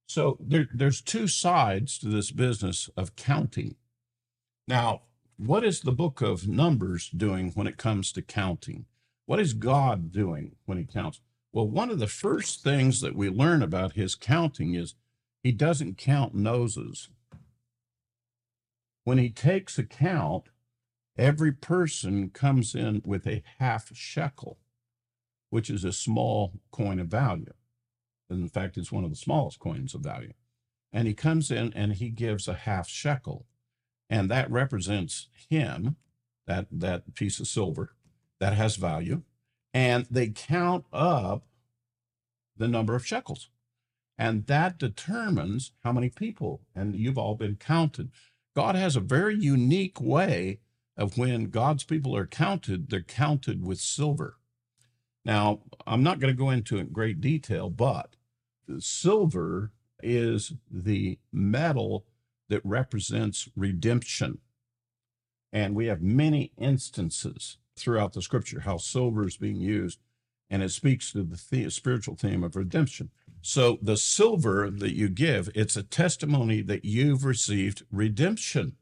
So 0.08 0.38
there, 0.42 0.68
there's 0.74 1.00
two 1.00 1.28
sides 1.28 2.00
to 2.00 2.10
this 2.10 2.32
business 2.32 2.90
of 2.98 3.16
counting. 3.16 3.76
Now, 4.72 5.02
what 5.36 5.66
is 5.66 5.82
the 5.82 5.92
book 5.92 6.22
of 6.22 6.48
Numbers 6.48 7.10
doing 7.10 7.52
when 7.56 7.68
it 7.68 7.76
comes 7.76 8.14
to 8.14 8.22
counting? 8.22 8.86
What 9.26 9.38
is 9.38 9.52
God 9.52 10.14
doing 10.14 10.56
when 10.64 10.78
he 10.78 10.86
counts? 10.86 11.20
Well, 11.52 11.68
one 11.68 11.90
of 11.90 12.00
the 12.00 12.08
first 12.08 12.64
things 12.64 13.02
that 13.02 13.14
we 13.14 13.28
learn 13.28 13.62
about 13.62 13.96
his 13.96 14.16
counting 14.16 14.74
is 14.74 14.96
he 15.44 15.52
doesn't 15.52 15.98
count 15.98 16.34
noses. 16.34 17.10
When 19.04 19.18
he 19.18 19.30
takes 19.30 19.78
a 19.78 19.84
count, 19.84 20.46
every 21.18 21.52
person 21.52 22.30
comes 22.30 22.74
in 22.74 23.02
with 23.04 23.28
a 23.28 23.44
half 23.60 23.94
shekel, 23.94 24.58
which 25.50 25.70
is 25.70 25.84
a 25.84 25.92
small 25.92 26.54
coin 26.72 26.98
of 27.02 27.08
value. 27.08 27.52
In 28.30 28.48
fact, 28.48 28.78
it's 28.78 28.90
one 28.90 29.04
of 29.04 29.10
the 29.10 29.18
smallest 29.18 29.60
coins 29.60 29.94
of 29.94 30.00
value. 30.00 30.32
And 30.94 31.10
he 31.10 31.14
comes 31.14 31.52
in 31.52 31.74
and 31.74 31.92
he 31.92 32.08
gives 32.08 32.48
a 32.48 32.54
half 32.54 32.88
shekel. 32.88 33.48
And 34.12 34.30
that 34.30 34.52
represents 34.52 35.30
him, 35.50 35.96
that, 36.46 36.68
that 36.70 37.16
piece 37.16 37.40
of 37.40 37.48
silver 37.48 37.96
that 38.42 38.54
has 38.54 38.76
value. 38.76 39.24
And 39.74 40.06
they 40.12 40.28
count 40.28 40.84
up 40.92 41.46
the 42.58 42.68
number 42.68 42.94
of 42.94 43.08
shekels. 43.08 43.50
And 44.18 44.46
that 44.48 44.78
determines 44.78 45.72
how 45.84 45.94
many 45.94 46.10
people, 46.10 46.62
and 46.76 46.94
you've 46.94 47.18
all 47.18 47.36
been 47.36 47.56
counted. 47.56 48.12
God 48.54 48.76
has 48.76 48.98
a 48.98 49.00
very 49.00 49.36
unique 49.36 50.02
way 50.02 50.60
of 50.98 51.18
when 51.18 51.46
God's 51.46 51.86
people 51.86 52.14
are 52.16 52.28
counted, 52.28 52.90
they're 52.90 53.02
counted 53.02 53.66
with 53.66 53.80
silver. 53.80 54.36
Now, 55.24 55.62
I'm 55.88 56.04
not 56.04 56.20
going 56.20 56.34
to 56.34 56.38
go 56.38 56.50
into 56.50 56.78
it 56.78 56.82
in 56.82 56.88
great 56.90 57.22
detail, 57.22 57.70
but 57.70 58.18
silver 58.80 59.72
is 60.04 60.54
the 60.70 61.18
metal 61.32 62.06
that 62.52 62.62
represents 62.66 63.48
redemption. 63.56 64.40
And 65.54 65.74
we 65.74 65.86
have 65.86 66.02
many 66.02 66.52
instances 66.58 67.58
throughout 67.78 68.12
the 68.12 68.22
scripture 68.22 68.60
how 68.62 68.78
silver 68.78 69.26
is 69.26 69.38
being 69.38 69.56
used, 69.56 70.00
and 70.50 70.62
it 70.62 70.70
speaks 70.70 71.14
to 71.14 71.24
the, 71.24 71.42
the 71.50 71.70
spiritual 71.70 72.16
theme 72.16 72.44
of 72.44 72.58
redemption. 72.58 73.10
So 73.42 73.80
the 73.82 73.96
silver 73.96 74.70
that 74.70 74.94
you 74.94 75.08
give, 75.08 75.50
it's 75.56 75.78
a 75.78 75.84
testimony 75.84 76.62
that 76.64 76.84
you've 76.84 77.24
received 77.24 77.84
redemption. 77.90 78.76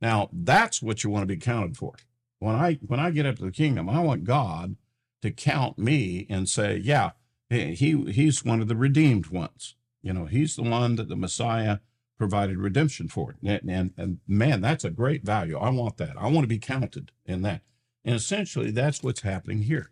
Now, 0.00 0.30
that's 0.32 0.80
what 0.80 1.02
you 1.02 1.10
want 1.10 1.22
to 1.24 1.34
be 1.34 1.36
counted 1.36 1.76
for. 1.76 1.94
When 2.38 2.54
I 2.54 2.74
when 2.86 3.00
I 3.00 3.10
get 3.10 3.26
up 3.26 3.36
to 3.36 3.44
the 3.44 3.50
kingdom, 3.50 3.88
I 3.88 3.98
want 3.98 4.22
God 4.24 4.76
to 5.22 5.32
count 5.32 5.78
me 5.78 6.26
and 6.30 6.48
say, 6.48 6.76
yeah, 6.76 7.10
he 7.50 8.04
he's 8.12 8.44
one 8.44 8.60
of 8.60 8.68
the 8.68 8.76
redeemed 8.76 9.28
ones. 9.28 9.74
You 10.00 10.12
know, 10.12 10.26
he's 10.26 10.54
the 10.54 10.62
one 10.62 10.94
that 10.96 11.08
the 11.08 11.16
Messiah 11.16 11.78
provided 12.18 12.58
redemption 12.58 13.08
for. 13.08 13.36
And, 13.44 13.68
and, 13.68 13.92
and 13.96 14.18
man, 14.26 14.60
that's 14.60 14.84
a 14.84 14.90
great 14.90 15.24
value. 15.24 15.58
I 15.58 15.70
want 15.70 15.96
that. 15.98 16.16
I 16.18 16.28
want 16.28 16.44
to 16.44 16.48
be 16.48 16.58
counted 16.58 17.12
in 17.24 17.42
that. 17.42 17.62
And 18.04 18.14
essentially, 18.14 18.70
that's 18.70 19.02
what's 19.02 19.22
happening 19.22 19.62
here. 19.62 19.90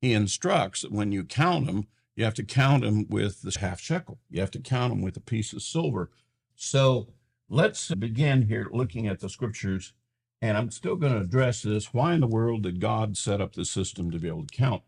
He 0.00 0.12
instructs 0.12 0.82
that 0.82 0.92
when 0.92 1.12
you 1.12 1.24
count 1.24 1.66
them, 1.66 1.86
you 2.14 2.24
have 2.24 2.34
to 2.34 2.44
count 2.44 2.82
them 2.82 3.06
with 3.08 3.42
the 3.42 3.58
half 3.58 3.80
shekel. 3.80 4.18
You 4.30 4.40
have 4.40 4.50
to 4.52 4.60
count 4.60 4.92
them 4.92 5.02
with 5.02 5.16
a 5.16 5.20
piece 5.20 5.52
of 5.52 5.62
silver. 5.62 6.10
So 6.54 7.08
let's 7.48 7.92
begin 7.94 8.42
here 8.42 8.68
looking 8.70 9.08
at 9.08 9.20
the 9.20 9.28
scriptures. 9.28 9.92
And 10.40 10.56
I'm 10.56 10.70
still 10.70 10.96
going 10.96 11.14
to 11.14 11.20
address 11.20 11.62
this. 11.62 11.94
Why 11.94 12.12
in 12.12 12.20
the 12.20 12.26
world 12.26 12.64
did 12.64 12.80
God 12.80 13.16
set 13.16 13.40
up 13.40 13.54
the 13.54 13.64
system 13.64 14.10
to 14.10 14.18
be 14.18 14.28
able 14.28 14.46
to 14.46 14.56
count? 14.56 14.82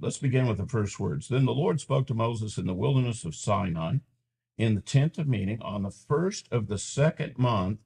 Let's 0.00 0.18
begin 0.18 0.46
with 0.46 0.58
the 0.58 0.66
first 0.66 1.00
words. 1.00 1.28
Then 1.28 1.44
the 1.44 1.52
Lord 1.52 1.80
spoke 1.80 2.06
to 2.06 2.14
Moses 2.14 2.56
in 2.56 2.66
the 2.66 2.74
wilderness 2.74 3.24
of 3.24 3.34
Sinai 3.34 3.96
in 4.58 4.74
the 4.74 4.80
tent 4.80 5.16
of 5.18 5.26
meeting 5.26 5.62
on 5.62 5.82
the 5.82 5.90
first 5.90 6.48
of 6.50 6.66
the 6.66 6.78
second 6.78 7.38
month 7.38 7.78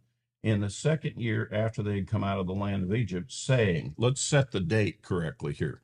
in 0.43 0.61
the 0.61 0.71
second 0.71 1.21
year 1.21 1.49
after 1.53 1.83
they 1.83 1.97
had 1.97 2.09
come 2.09 2.25
out 2.25 2.39
of 2.39 2.47
the 2.49 2.55
land 2.55 2.83
of 2.83 2.95
Egypt, 2.95 3.31
saying, 3.31 3.95
let's 3.97 4.21
set 4.21 4.51
the 4.51 4.61
date 4.61 5.03
correctly 5.03 5.53
here. 5.53 5.83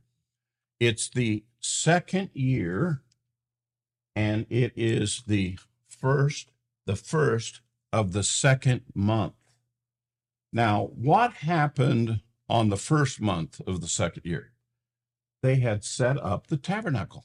It's 0.81 1.09
the 1.09 1.45
second 1.61 2.31
year, 2.33 3.03
and 4.17 4.47
it 4.51 4.73
is 4.75 5.23
the 5.27 5.59
first, 5.87 6.51
the 6.87 6.97
first 6.97 7.61
of 7.93 8.13
the 8.13 8.25
second 8.25 8.83
month. 8.95 9.35
Now, 10.53 10.91
what 10.95 11.35
happened 11.35 12.23
on 12.49 12.71
the 12.71 12.77
first 12.77 13.21
month 13.21 13.61
of 13.67 13.81
the 13.81 13.89
second 13.89 14.25
year? 14.25 14.53
they 15.43 15.57
had 15.57 15.85
set 15.85 16.19
up 16.19 16.47
the 16.47 16.57
tabernacle 16.57 17.25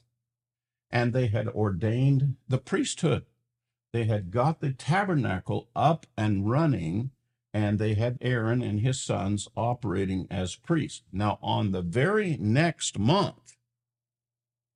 and 0.90 1.12
they 1.12 1.26
had 1.26 1.48
ordained 1.48 2.36
the 2.48 2.58
priesthood. 2.58 3.24
They 3.94 4.06
had 4.06 4.32
got 4.32 4.58
the 4.58 4.72
tabernacle 4.72 5.68
up 5.76 6.04
and 6.18 6.50
running, 6.50 7.12
and 7.52 7.78
they 7.78 7.94
had 7.94 8.18
Aaron 8.20 8.60
and 8.60 8.80
his 8.80 9.00
sons 9.00 9.46
operating 9.56 10.26
as 10.32 10.56
priests. 10.56 11.02
Now, 11.12 11.38
on 11.40 11.70
the 11.70 11.80
very 11.80 12.36
next 12.36 12.98
month, 12.98 13.56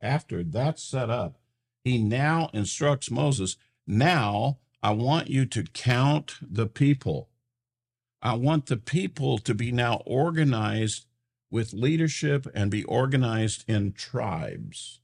after 0.00 0.44
that's 0.44 0.84
set 0.84 1.10
up, 1.10 1.40
he 1.82 1.98
now 1.98 2.48
instructs 2.52 3.10
Moses 3.10 3.56
now 3.88 4.60
I 4.84 4.92
want 4.92 5.28
you 5.28 5.46
to 5.46 5.64
count 5.64 6.37
the 6.40 6.68
people. 6.68 7.28
I 8.22 8.34
want 8.34 8.66
the 8.66 8.76
people 8.76 9.38
to 9.38 9.52
be 9.52 9.72
now 9.72 10.00
organized 10.06 11.06
with 11.50 11.72
leadership 11.72 12.46
and 12.54 12.70
be 12.70 12.84
organized 12.84 13.64
in 13.66 13.94
tribes. 13.94 15.00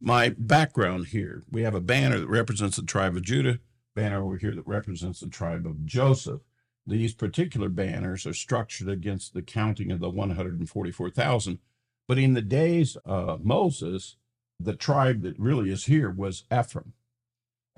My 0.00 0.34
background 0.36 1.08
here 1.08 1.44
we 1.50 1.62
have 1.62 1.74
a 1.74 1.80
banner 1.80 2.18
that 2.18 2.28
represents 2.28 2.76
the 2.76 2.82
tribe 2.82 3.16
of 3.16 3.22
Judah, 3.22 3.58
banner 3.94 4.22
over 4.22 4.36
here 4.36 4.54
that 4.54 4.66
represents 4.66 5.20
the 5.20 5.28
tribe 5.28 5.66
of 5.66 5.86
Joseph. 5.86 6.42
These 6.86 7.14
particular 7.14 7.68
banners 7.68 8.26
are 8.26 8.34
structured 8.34 8.88
against 8.88 9.32
the 9.32 9.42
counting 9.42 9.90
of 9.90 10.00
the 10.00 10.10
144,000. 10.10 11.58
But 12.06 12.18
in 12.18 12.34
the 12.34 12.42
days 12.42 12.96
of 13.06 13.44
Moses, 13.44 14.16
the 14.60 14.74
tribe 14.74 15.22
that 15.22 15.38
really 15.38 15.70
is 15.70 15.86
here 15.86 16.10
was 16.10 16.44
Ephraim. 16.52 16.92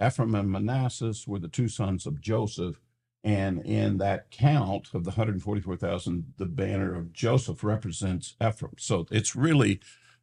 Ephraim 0.05 0.35
and 0.35 0.51
Manasseh 0.51 1.15
were 1.27 1.39
the 1.39 1.49
two 1.49 1.69
sons 1.69 2.07
of 2.07 2.21
Joseph, 2.21 2.81
and 3.23 3.65
in 3.65 3.99
that 3.99 4.31
count 4.31 4.89
of 4.93 5.05
the 5.05 5.11
144,000, 5.11 6.35
the 6.37 6.47
banner 6.47 6.95
of 6.95 7.13
Joseph 7.13 7.63
represents 7.63 8.35
Ephraim. 8.45 8.75
So 8.79 9.07
it's 9.11 9.37
really 9.37 9.81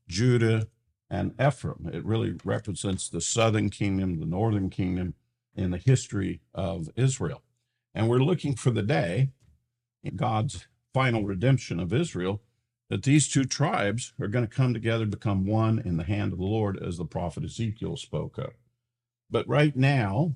Judah 0.07 0.67
and 1.13 1.33
Ephraim. 1.39 1.89
It 1.93 2.03
really 2.03 2.35
represents 2.43 3.07
the 3.07 3.21
southern 3.21 3.69
kingdom, 3.69 4.19
the 4.19 4.25
northern 4.25 4.71
kingdom 4.71 5.13
in 5.55 5.69
the 5.69 5.77
history 5.77 6.41
of 6.55 6.89
Israel. 6.95 7.43
And 7.93 8.09
we're 8.09 8.17
looking 8.17 8.55
for 8.55 8.71
the 8.71 8.81
day 8.81 9.29
in 10.03 10.15
God's 10.15 10.65
final 10.91 11.23
redemption 11.23 11.79
of 11.79 11.93
Israel 11.93 12.41
that 12.89 13.03
these 13.03 13.29
two 13.29 13.45
tribes 13.45 14.13
are 14.19 14.27
going 14.27 14.45
to 14.45 14.55
come 14.55 14.73
together, 14.73 15.05
become 15.05 15.45
one 15.45 15.77
in 15.85 15.97
the 15.97 16.03
hand 16.03 16.33
of 16.33 16.39
the 16.39 16.45
Lord, 16.45 16.81
as 16.81 16.97
the 16.97 17.05
prophet 17.05 17.43
Ezekiel 17.43 17.95
spoke 17.95 18.39
of. 18.39 18.53
But 19.29 19.47
right 19.47 19.75
now, 19.75 20.33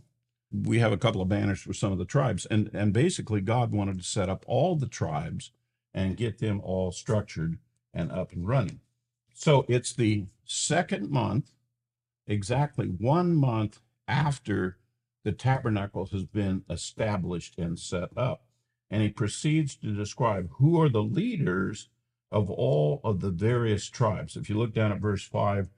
we 0.51 0.77
have 0.77 0.91
a 0.91 0.97
couple 0.97 1.21
of 1.23 1.29
banners 1.29 1.59
for 1.59 1.73
some 1.73 1.91
of 1.91 1.97
the 1.97 2.05
tribes 2.05 2.45
and 2.45 2.69
and 2.73 2.93
basically 2.93 3.41
god 3.41 3.73
wanted 3.73 3.97
to 3.97 4.03
set 4.03 4.29
up 4.29 4.45
all 4.47 4.77
the 4.77 4.87
tribes 4.87 5.51
and 5.93 6.15
get 6.15 6.39
them 6.39 6.61
all 6.63 6.89
structured 6.91 7.57
and 7.93 8.11
up 8.13 8.31
and 8.31 8.47
running 8.47 8.79
so 9.37 9.65
it's 9.67 9.93
the 9.93 10.25
second 10.45 11.09
month 11.09 11.51
exactly 12.25 12.87
one 12.87 13.35
month 13.35 13.79
after 14.07 14.77
the 15.23 15.31
tabernacle 15.31 16.07
has 16.07 16.23
been 16.23 16.63
established 16.69 17.57
and 17.57 17.77
set 17.77 18.09
up 18.17 18.47
and 18.89 19.01
he 19.01 19.09
proceeds 19.09 19.75
to 19.75 19.93
describe 19.93 20.49
who 20.53 20.81
are 20.81 20.89
the 20.89 21.03
leaders 21.03 21.89
of 22.31 22.49
all 22.49 22.99
of 23.03 23.21
the 23.21 23.31
various 23.31 23.89
tribes. 23.89 24.35
If 24.35 24.49
you 24.49 24.57
look 24.57 24.73
down 24.73 24.91
at 24.91 24.99
verse 24.99 25.23
5, 25.23 25.69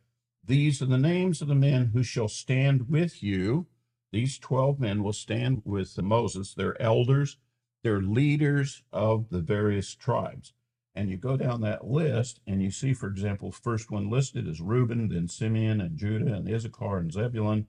these 0.44 0.82
are 0.82 0.86
the 0.88 0.98
names 0.98 1.42
of 1.42 1.48
the 1.48 1.56
men 1.56 1.92
who 1.94 2.04
shall 2.04 2.28
stand 2.28 2.90
with 2.90 3.22
you. 3.22 3.68
These 4.12 4.40
12 4.40 4.80
men 4.80 5.04
will 5.04 5.14
stand 5.14 5.62
with 5.66 6.00
Moses. 6.02 6.54
They're 6.54 6.82
elders, 6.82 7.38
they're 7.84 8.02
leaders 8.02 8.84
of 8.92 9.30
the 9.30 9.42
various 9.42 9.94
tribes. 9.94 10.54
And 10.96 11.10
you 11.10 11.18
go 11.18 11.38
down 11.38 11.62
that 11.62 11.88
list 11.88 12.40
and 12.48 12.62
you 12.62 12.72
see, 12.72 12.94
for 12.94 13.08
example, 13.08 13.52
first 13.52 13.92
one 13.92 14.10
listed 14.10 14.48
is 14.48 14.60
Reuben, 14.60 15.10
then 15.10 15.28
Simeon 15.28 15.80
and 15.80 15.98
Judah 15.98 16.34
and 16.34 16.50
Issachar 16.50 16.98
and 16.98 17.12
Zebulun, 17.12 17.68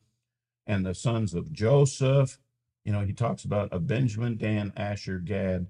and 0.66 0.84
the 0.84 0.94
sons 0.94 1.34
of 1.34 1.52
Joseph. 1.52 2.38
You 2.84 2.92
know, 2.92 3.04
he 3.04 3.12
talks 3.12 3.44
about 3.44 3.68
a 3.72 3.78
Benjamin, 3.78 4.36
Dan, 4.36 4.72
Asher, 4.76 5.18
Gad, 5.18 5.68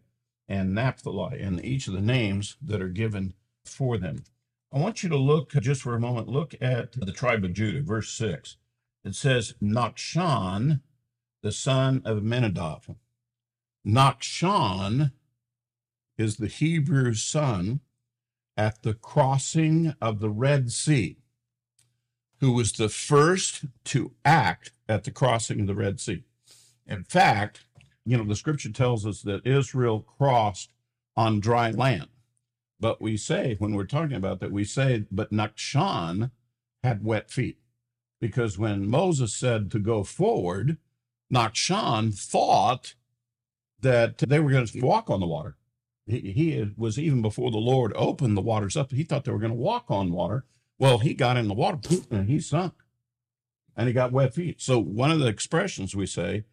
and 0.49 0.75
Naphtali, 0.75 1.41
and 1.41 1.65
each 1.65 1.87
of 1.87 1.95
the 1.95 2.01
names 2.01 2.57
that 2.63 2.81
are 2.81 2.89
given 2.89 3.35
for 3.65 3.99
them. 3.99 4.25
I 4.73 4.79
want 4.79 5.03
you 5.03 5.09
to 5.09 5.17
look 5.17 5.53
just 5.53 5.83
for 5.83 5.95
a 5.95 6.01
moment, 6.01 6.29
look 6.29 6.55
at 6.61 6.93
the 6.93 7.13
tribe 7.13 7.45
of 7.45 7.53
Judah, 7.53 7.83
verse 7.83 8.11
6. 8.11 8.57
It 9.05 9.15
says, 9.15 9.55
Nachshon, 9.61 10.81
the 11.43 11.53
son 11.53 12.03
of 12.05 12.19
Amminadab. 12.19 12.97
Nachshon 13.87 15.13
is 16.21 16.37
the 16.37 16.49
Hebrew 16.49 17.15
son 17.15 17.81
at 18.57 18.83
the 18.83 18.95
crossing 18.95 19.95
of 20.01 20.21
the 20.21 20.31
Red 20.31 20.73
Sea, 20.73 21.19
who 22.41 22.53
was 22.53 22.73
the 22.73 22.89
first 22.89 23.65
to 23.87 24.13
act 24.25 24.73
at 24.89 25.05
the 25.05 25.11
crossing 25.13 25.61
of 25.61 25.67
the 25.67 25.75
Red 25.75 26.01
Sea. 26.01 26.25
In 26.87 27.05
fact, 27.05 27.63
you 28.05 28.17
know, 28.19 28.25
the 28.25 28.37
scripture 28.37 28.73
tells 28.73 29.07
us 29.07 29.23
that 29.23 29.47
Israel 29.47 30.01
crossed 30.01 30.73
on 31.17 31.41
dry 31.41 31.71
land. 31.71 32.09
But 32.81 33.01
we 33.03 33.17
say, 33.17 33.57
when 33.59 33.75
we're 33.75 33.85
talking 33.87 34.17
about 34.17 34.41
that, 34.41 34.53
we 34.53 34.65
say, 34.65 35.07
but 35.11 35.33
Nachshon 35.33 36.31
had 36.83 37.05
wet 37.05 37.31
feet. 37.31 37.59
Because 38.21 38.59
when 38.59 38.89
Moses 38.89 39.35
said 39.35 39.71
to 39.73 39.79
go 39.79 40.05
forward, 40.05 40.79
Nachshon 41.33 42.15
thought 42.19 42.95
that 43.81 44.19
they 44.19 44.41
were 44.41 44.51
going 44.53 44.67
to 44.67 44.81
walk 44.81 45.11
on 45.11 45.21
the 45.21 45.27
water. 45.27 45.57
He, 46.11 46.73
was 46.77 46.99
even 46.99 47.23
before 47.23 47.51
the 47.51 47.59
Lord 47.59 47.93
opened 47.95 48.37
the 48.37 48.43
waters 48.43 48.77
up, 48.77 48.91
he 48.91 49.05
thought 49.05 49.25
they 49.25 49.33
were 49.33 49.39
going 49.39 49.53
to 49.53 49.57
walk 49.57 49.87
on 49.89 50.13
water. 50.13 50.45
Well, 50.79 50.99
he 50.99 51.15
got 51.15 51.37
in 51.37 51.49
the 51.49 51.55
water 51.55 51.79
and 52.11 52.29
he 52.29 52.41
sunk 52.41 52.75
and 53.77 53.87
he 53.87 53.93
got 53.93 54.13
wet 54.13 54.35
feet. 54.35 54.61
So, 54.61 54.79
one 54.79 55.11
of 55.11 55.21
the 55.21 55.27
expressions 55.27 55.95
we 55.95 56.07
say 56.07 56.45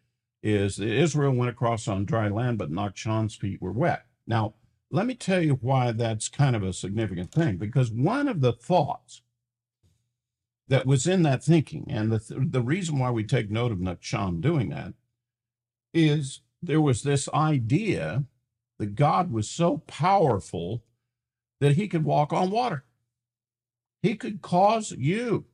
is 0.42 0.78
Israel 0.78 1.32
went 1.32 1.50
across 1.50 1.88
on 1.88 2.04
dry 2.04 2.28
land, 2.28 2.58
but 2.58 2.70
Nachshon's 2.70 3.34
feet 3.34 3.60
were 3.60 3.72
wet. 3.72 4.04
Now, 4.26 4.54
let 4.90 5.06
me 5.06 5.14
tell 5.14 5.42
you 5.42 5.54
why 5.60 5.92
that's 5.92 6.28
kind 6.28 6.56
of 6.56 6.62
a 6.62 6.72
significant 6.72 7.32
thing, 7.32 7.56
because 7.56 7.90
one 7.90 8.28
of 8.28 8.40
the 8.40 8.52
thoughts 8.52 9.22
that 10.68 10.86
was 10.86 11.06
in 11.06 11.22
that 11.22 11.42
thinking, 11.42 11.86
and 11.88 12.12
the, 12.12 12.18
th- 12.18 12.40
the 12.50 12.62
reason 12.62 12.98
why 12.98 13.10
we 13.10 13.24
take 13.24 13.50
note 13.50 13.72
of 13.72 13.78
Nachshon 13.78 14.40
doing 14.40 14.68
that, 14.70 14.94
is 15.92 16.40
there 16.62 16.80
was 16.80 17.02
this 17.02 17.28
idea 17.34 18.24
that 18.78 18.94
God 18.94 19.30
was 19.32 19.48
so 19.48 19.78
powerful 19.78 20.82
that 21.60 21.76
he 21.76 21.88
could 21.88 22.04
walk 22.04 22.32
on 22.32 22.50
water. 22.50 22.84
He 24.02 24.14
could 24.14 24.42
cause 24.42 24.92
you 24.92 25.46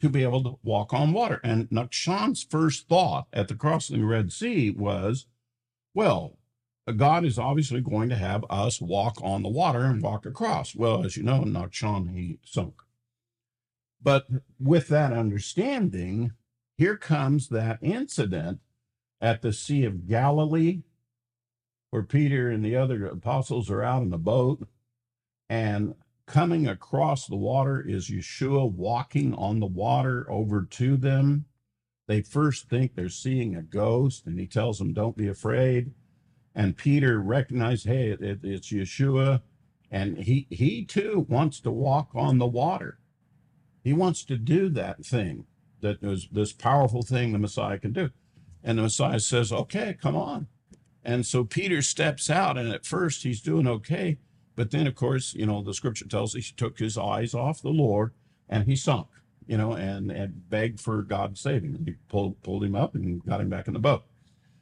to 0.00 0.08
be 0.08 0.22
able 0.22 0.42
to 0.44 0.58
walk 0.62 0.94
on 0.94 1.12
water. 1.12 1.40
And 1.42 1.68
Nachshon's 1.70 2.42
first 2.42 2.88
thought 2.88 3.26
at 3.32 3.48
the 3.48 3.54
crossing 3.54 4.00
the 4.00 4.06
Red 4.06 4.32
Sea 4.32 4.70
was, 4.70 5.26
well, 5.94 6.38
God 6.96 7.24
is 7.24 7.38
obviously 7.38 7.80
going 7.80 8.08
to 8.08 8.16
have 8.16 8.44
us 8.48 8.80
walk 8.80 9.18
on 9.22 9.42
the 9.42 9.48
water 9.48 9.84
and 9.84 10.02
walk 10.02 10.24
across. 10.26 10.74
Well, 10.74 11.04
as 11.04 11.16
you 11.16 11.22
know, 11.22 11.42
Nachshon, 11.42 12.14
he 12.14 12.38
sunk. 12.44 12.74
But 14.02 14.26
with 14.58 14.88
that 14.88 15.12
understanding, 15.12 16.32
here 16.78 16.96
comes 16.96 17.48
that 17.48 17.78
incident 17.82 18.60
at 19.20 19.42
the 19.42 19.52
Sea 19.52 19.84
of 19.84 20.08
Galilee 20.08 20.82
where 21.90 22.02
Peter 22.02 22.50
and 22.50 22.64
the 22.64 22.76
other 22.76 23.06
apostles 23.06 23.70
are 23.70 23.82
out 23.82 24.02
in 24.02 24.10
the 24.10 24.18
boat 24.18 24.66
and 25.48 25.94
coming 26.26 26.68
across 26.68 27.26
the 27.26 27.36
water 27.36 27.80
is 27.80 28.08
Yeshua 28.08 28.70
walking 28.70 29.34
on 29.34 29.58
the 29.58 29.66
water 29.66 30.30
over 30.30 30.62
to 30.62 30.96
them. 30.96 31.46
They 32.06 32.22
first 32.22 32.68
think 32.68 32.94
they're 32.94 33.08
seeing 33.08 33.56
a 33.56 33.62
ghost, 33.62 34.26
and 34.26 34.38
he 34.38 34.46
tells 34.46 34.78
them, 34.78 34.92
Don't 34.92 35.16
be 35.16 35.26
afraid. 35.26 35.92
And 36.54 36.76
Peter 36.76 37.18
recognizes, 37.20 37.84
Hey, 37.84 38.10
it, 38.10 38.40
it's 38.44 38.70
Yeshua. 38.70 39.42
And 39.90 40.18
he, 40.18 40.46
he 40.50 40.84
too 40.84 41.26
wants 41.28 41.58
to 41.60 41.70
walk 41.72 42.10
on 42.14 42.38
the 42.38 42.46
water. 42.46 43.00
He 43.82 43.92
wants 43.92 44.24
to 44.26 44.36
do 44.36 44.68
that 44.68 45.04
thing 45.04 45.46
that 45.80 46.00
is 46.00 46.28
this 46.30 46.52
powerful 46.52 47.02
thing 47.02 47.32
the 47.32 47.38
Messiah 47.38 47.78
can 47.78 47.92
do. 47.92 48.10
And 48.62 48.78
the 48.78 48.82
Messiah 48.82 49.18
says, 49.18 49.52
Okay, 49.52 49.96
come 50.00 50.14
on. 50.14 50.46
And 51.04 51.24
so 51.24 51.44
Peter 51.44 51.82
steps 51.82 52.28
out, 52.28 52.58
and 52.58 52.70
at 52.70 52.84
first 52.84 53.22
he's 53.22 53.40
doing 53.40 53.66
okay. 53.66 54.18
But 54.56 54.70
then, 54.70 54.86
of 54.86 54.94
course, 54.94 55.34
you 55.34 55.46
know, 55.46 55.62
the 55.62 55.74
scripture 55.74 56.06
tells 56.06 56.36
us 56.36 56.46
he 56.46 56.52
took 56.54 56.78
his 56.78 56.98
eyes 56.98 57.34
off 57.34 57.62
the 57.62 57.70
Lord 57.70 58.12
and 58.48 58.64
he 58.64 58.76
sunk, 58.76 59.06
you 59.46 59.56
know, 59.56 59.72
and, 59.72 60.10
and 60.10 60.50
begged 60.50 60.80
for 60.80 61.02
God's 61.02 61.40
saving. 61.40 61.82
He 61.86 61.94
pulled, 62.08 62.42
pulled 62.42 62.64
him 62.64 62.74
up 62.74 62.94
and 62.94 63.24
got 63.24 63.40
him 63.40 63.48
back 63.48 63.68
in 63.68 63.72
the 63.72 63.78
boat. 63.78 64.04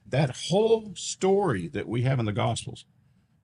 That 0.06 0.36
whole 0.48 0.92
story 0.94 1.68
that 1.68 1.88
we 1.88 2.02
have 2.02 2.20
in 2.20 2.26
the 2.26 2.32
Gospels 2.32 2.84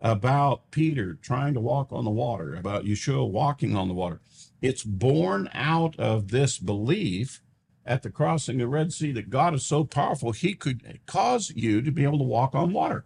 about 0.00 0.70
Peter 0.70 1.14
trying 1.14 1.54
to 1.54 1.60
walk 1.60 1.90
on 1.90 2.04
the 2.04 2.10
water, 2.10 2.54
about 2.54 2.84
Yeshua 2.84 3.28
walking 3.28 3.74
on 3.74 3.88
the 3.88 3.94
water, 3.94 4.20
it's 4.62 4.84
born 4.84 5.48
out 5.54 5.98
of 5.98 6.28
this 6.28 6.58
belief 6.58 7.40
at 7.86 8.02
the 8.02 8.10
crossing 8.10 8.56
of 8.56 8.60
the 8.60 8.68
Red 8.68 8.92
Sea 8.92 9.12
that 9.12 9.30
God 9.30 9.54
is 9.54 9.64
so 9.64 9.84
powerful, 9.84 10.32
he 10.32 10.54
could 10.54 11.00
cause 11.06 11.52
you 11.54 11.82
to 11.82 11.90
be 11.90 12.04
able 12.04 12.18
to 12.18 12.24
walk 12.24 12.54
on 12.54 12.72
water. 12.72 13.04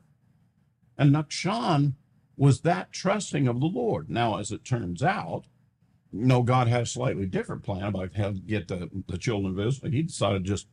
And 0.96 1.14
Nachshon 1.14 1.94
was 2.36 2.60
that 2.60 2.92
trusting 2.92 3.48
of 3.48 3.60
the 3.60 3.66
Lord. 3.66 4.08
Now, 4.08 4.38
as 4.38 4.52
it 4.52 4.64
turns 4.64 5.02
out, 5.02 5.46
know, 6.12 6.42
God 6.42 6.68
had 6.68 6.82
a 6.82 6.86
slightly 6.86 7.26
different 7.26 7.62
plan 7.62 7.84
about 7.84 8.14
how 8.14 8.28
to 8.28 8.38
get 8.38 8.68
the, 8.68 8.88
the 9.08 9.18
children 9.18 9.58
of 9.58 9.66
Israel. 9.66 9.92
He 9.92 10.02
decided 10.02 10.44
to 10.44 10.50
just 10.50 10.68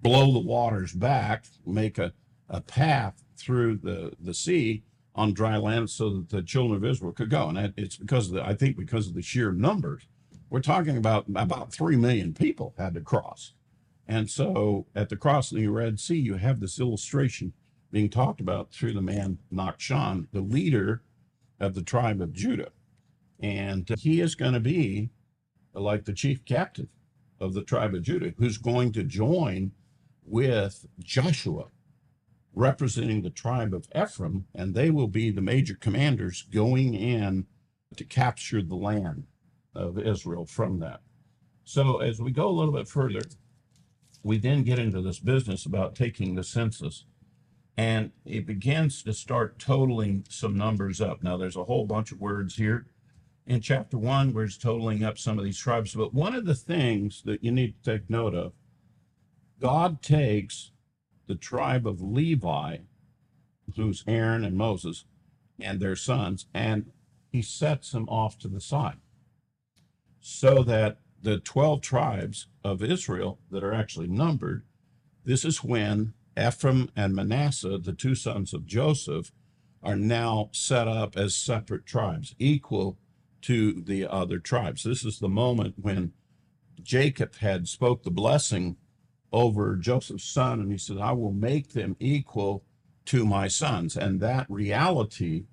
blow 0.00 0.32
the 0.32 0.38
waters 0.38 0.92
back, 0.92 1.46
make 1.66 1.98
a, 1.98 2.12
a 2.48 2.60
path 2.60 3.22
through 3.36 3.78
the, 3.78 4.12
the 4.20 4.34
sea 4.34 4.84
on 5.14 5.34
dry 5.34 5.56
land 5.56 5.90
so 5.90 6.10
that 6.10 6.28
the 6.30 6.42
children 6.42 6.76
of 6.76 6.88
Israel 6.88 7.12
could 7.12 7.30
go. 7.30 7.48
And 7.48 7.74
it's 7.76 7.96
because 7.96 8.28
of 8.28 8.34
the, 8.34 8.44
I 8.44 8.54
think 8.54 8.76
because 8.76 9.08
of 9.08 9.14
the 9.14 9.22
sheer 9.22 9.52
numbers. 9.52 10.06
We're 10.50 10.60
talking 10.60 10.96
about 10.96 11.26
about 11.34 11.72
3 11.72 11.96
million 11.96 12.32
people 12.32 12.74
had 12.78 12.94
to 12.94 13.00
cross. 13.00 13.52
And 14.06 14.30
so 14.30 14.86
at 14.94 15.10
the 15.10 15.16
crossing 15.16 15.58
of 15.58 15.64
the 15.64 15.68
Red 15.70 16.00
Sea, 16.00 16.16
you 16.16 16.34
have 16.36 16.60
this 16.60 16.80
illustration 16.80 17.52
being 17.90 18.08
talked 18.08 18.40
about 18.40 18.72
through 18.72 18.94
the 18.94 19.02
man 19.02 19.38
Nachshon, 19.52 20.28
the 20.32 20.40
leader 20.40 21.02
of 21.60 21.74
the 21.74 21.82
tribe 21.82 22.22
of 22.22 22.32
Judah. 22.32 22.70
And 23.40 23.88
he 23.98 24.20
is 24.20 24.34
going 24.34 24.54
to 24.54 24.60
be 24.60 25.10
like 25.74 26.04
the 26.04 26.14
chief 26.14 26.44
captain 26.44 26.88
of 27.38 27.52
the 27.52 27.62
tribe 27.62 27.94
of 27.94 28.02
Judah, 28.02 28.32
who's 28.38 28.58
going 28.58 28.92
to 28.92 29.04
join 29.04 29.72
with 30.24 30.86
Joshua, 30.98 31.66
representing 32.54 33.22
the 33.22 33.30
tribe 33.30 33.74
of 33.74 33.88
Ephraim, 33.94 34.46
and 34.54 34.74
they 34.74 34.90
will 34.90 35.08
be 35.08 35.30
the 35.30 35.40
major 35.40 35.74
commanders 35.74 36.42
going 36.42 36.94
in 36.94 37.46
to 37.96 38.04
capture 38.04 38.62
the 38.62 38.74
land 38.74 39.26
of 39.78 39.98
Israel 39.98 40.44
from 40.44 40.80
that. 40.80 41.00
So, 41.64 41.98
as 41.98 42.20
we 42.20 42.30
go 42.32 42.48
a 42.48 42.50
little 42.50 42.74
bit 42.74 42.88
further, 42.88 43.22
we 44.22 44.38
then 44.38 44.64
get 44.64 44.78
into 44.78 45.00
this 45.00 45.20
business 45.20 45.64
about 45.64 45.94
taking 45.94 46.34
the 46.34 46.44
census 46.44 47.04
and 47.76 48.10
it 48.24 48.44
begins 48.44 49.04
to 49.04 49.12
start 49.12 49.60
totaling 49.60 50.24
some 50.28 50.58
numbers 50.58 51.00
up. 51.00 51.22
Now, 51.22 51.36
there's 51.36 51.56
a 51.56 51.64
whole 51.64 51.86
bunch 51.86 52.10
of 52.10 52.20
words 52.20 52.56
here 52.56 52.86
in 53.46 53.60
chapter 53.60 53.96
one 53.96 54.34
where 54.34 54.44
it's 54.44 54.58
totaling 54.58 55.04
up 55.04 55.16
some 55.16 55.38
of 55.38 55.44
these 55.44 55.58
tribes. 55.58 55.94
But 55.94 56.12
one 56.12 56.34
of 56.34 56.44
the 56.44 56.56
things 56.56 57.22
that 57.24 57.44
you 57.44 57.52
need 57.52 57.76
to 57.84 57.92
take 57.92 58.10
note 58.10 58.34
of 58.34 58.52
God 59.60 60.02
takes 60.02 60.72
the 61.28 61.36
tribe 61.36 61.86
of 61.86 62.02
Levi, 62.02 62.78
who's 63.76 64.02
Aaron 64.08 64.44
and 64.44 64.56
Moses 64.56 65.04
and 65.60 65.78
their 65.78 65.96
sons, 65.96 66.46
and 66.52 66.90
he 67.30 67.42
sets 67.42 67.92
them 67.92 68.08
off 68.08 68.38
to 68.38 68.48
the 68.48 68.60
side 68.60 68.98
so 70.20 70.62
that 70.62 70.98
the 71.22 71.38
12 71.38 71.80
tribes 71.80 72.46
of 72.64 72.82
Israel 72.82 73.38
that 73.50 73.64
are 73.64 73.74
actually 73.74 74.08
numbered, 74.08 74.64
this 75.24 75.44
is 75.44 75.64
when 75.64 76.14
Ephraim 76.38 76.90
and 76.94 77.14
Manasseh, 77.14 77.78
the 77.78 77.92
two 77.92 78.14
sons 78.14 78.54
of 78.54 78.66
Joseph, 78.66 79.32
are 79.82 79.96
now 79.96 80.50
set 80.52 80.88
up 80.88 81.16
as 81.16 81.34
separate 81.34 81.86
tribes, 81.86 82.34
equal 82.38 82.98
to 83.42 83.80
the 83.80 84.06
other 84.06 84.38
tribes. 84.38 84.82
This 84.82 85.04
is 85.04 85.18
the 85.18 85.28
moment 85.28 85.74
when 85.80 86.12
Jacob 86.82 87.36
had 87.36 87.68
spoke 87.68 88.02
the 88.02 88.10
blessing 88.10 88.76
over 89.32 89.76
Joseph's 89.76 90.24
son, 90.24 90.60
and 90.60 90.72
he 90.72 90.78
said, 90.78 90.98
I 90.98 91.12
will 91.12 91.32
make 91.32 91.72
them 91.72 91.96
equal 92.00 92.64
to 93.06 93.24
my 93.24 93.48
sons. 93.48 93.96
And 93.96 94.20
that 94.20 94.46
reality 94.48 95.44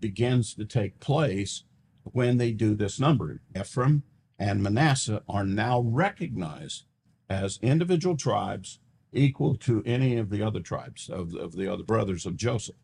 begins 0.00 0.54
to 0.54 0.64
take 0.64 1.00
place 1.00 1.64
when 2.04 2.36
they 2.36 2.52
do 2.52 2.74
this 2.74 2.98
numbering. 2.98 3.40
Ephraim 3.58 4.02
and 4.38 4.62
Manasseh 4.62 5.22
are 5.28 5.44
now 5.44 5.80
recognized 5.80 6.84
as 7.28 7.58
individual 7.62 8.16
tribes 8.16 8.80
equal 9.12 9.56
to 9.56 9.82
any 9.84 10.16
of 10.16 10.30
the 10.30 10.42
other 10.42 10.60
tribes 10.60 11.08
of, 11.08 11.34
of 11.34 11.52
the 11.56 11.70
other 11.72 11.84
brothers 11.84 12.26
of 12.26 12.36
Joseph. 12.36 12.76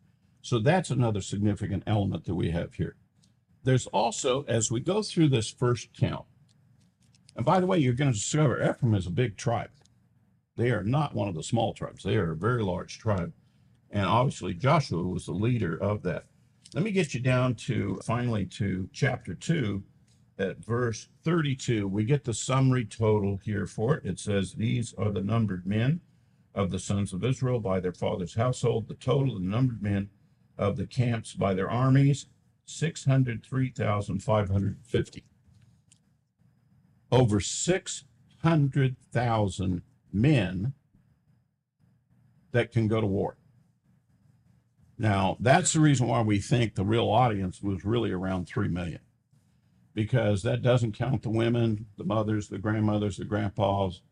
So 0.43 0.59
that's 0.59 0.91
another 0.91 1.21
significant 1.21 1.83
element 1.87 2.25
that 2.25 2.35
we 2.35 2.51
have 2.51 2.75
here. 2.75 2.97
There's 3.65 3.87
also, 3.89 4.45
as 4.45 4.71
we 4.71 4.81
go 4.81 5.03
through 5.03 5.29
this 5.29 5.51
first 5.51 5.89
count, 5.99 6.27
and 7.37 7.45
by 7.45 7.61
the 7.61 7.67
way, 7.67 7.79
you're 7.79 7.95
going 7.95 8.13
to 8.13 8.19
discover 8.19 8.63
Ephraim 8.63 8.95
is 8.95 9.07
a 9.07 9.11
big 9.11 9.37
tribe. 9.37 9.71
They 10.57 10.71
are 10.71 10.83
not 10.83 11.15
one 11.15 11.29
of 11.29 11.35
the 11.35 11.43
small 11.43 11.73
tribes. 11.73 12.03
They 12.03 12.17
are 12.17 12.33
a 12.33 12.37
very 12.37 12.63
large 12.63 12.99
tribe. 12.99 13.33
And 13.91 14.07
obviously, 14.07 14.55
Joshua 14.55 15.03
was 15.03 15.27
the 15.27 15.33
leader 15.33 15.81
of 15.81 16.03
that. 16.03 16.25
Let 16.75 16.85
me 16.85 16.91
get 16.91 17.15
you 17.15 17.21
down 17.21 17.55
to 17.55 17.99
finally 18.05 18.45
to 18.47 18.91
chapter 18.93 19.35
2 19.35 19.83
at 20.39 20.59
verse 20.59 21.09
32. 21.25 21.89
We 21.89 22.05
get 22.05 22.25
the 22.25 22.35
summary 22.35 22.85
total 22.85 23.39
here 23.39 23.67
for 23.67 23.95
it. 23.95 24.05
It 24.05 24.21
says, 24.21 24.53
These 24.53 24.93
are 24.99 25.11
the 25.11 25.23
numbered 25.23 25.67
men 25.67 26.03
of 26.55 26.71
the 26.71 26.79
sons 26.79 27.15
of 27.15 27.25
Israel 27.25 27.59
by 27.59 27.81
their 27.81 27.95
father's 27.95 28.35
household, 28.35 28.87
the 28.87 28.95
total 28.95 29.37
of 29.37 29.43
the 29.43 29.49
numbered 29.49 29.83
men 29.83 30.11
of 30.59 30.77
the 30.77 30.87
camps 30.87 31.33
by 31.33 31.55
their 31.55 31.71
armies, 31.71 32.27
603,550. 32.67 35.25
Over 37.11 37.41
600,000 37.41 39.83
men 40.13 40.75
that 42.53 42.73
can 42.73 42.89
go 42.89 43.01
to 43.01 43.07
war. 43.07 43.39
Now, 44.99 45.37
that's 45.39 45.73
the 45.73 45.81
reason 45.81 46.09
why 46.09 46.23
we 46.23 46.41
think 46.41 46.75
the 46.75 46.85
real 46.85 47.09
audience 47.09 47.63
was 47.63 47.85
really 47.85 48.11
around 48.11 48.49
3 48.49 48.69
million, 48.69 49.01
because 49.95 50.43
that 50.43 50.61
doesn't 50.61 50.99
count 50.99 51.23
the 51.23 51.31
women, 51.31 51.87
the 51.97 52.05
mothers, 52.05 52.49
the 52.49 52.59
grandmothers, 52.59 53.17
the 53.17 53.25
grandpas. 53.25 54.03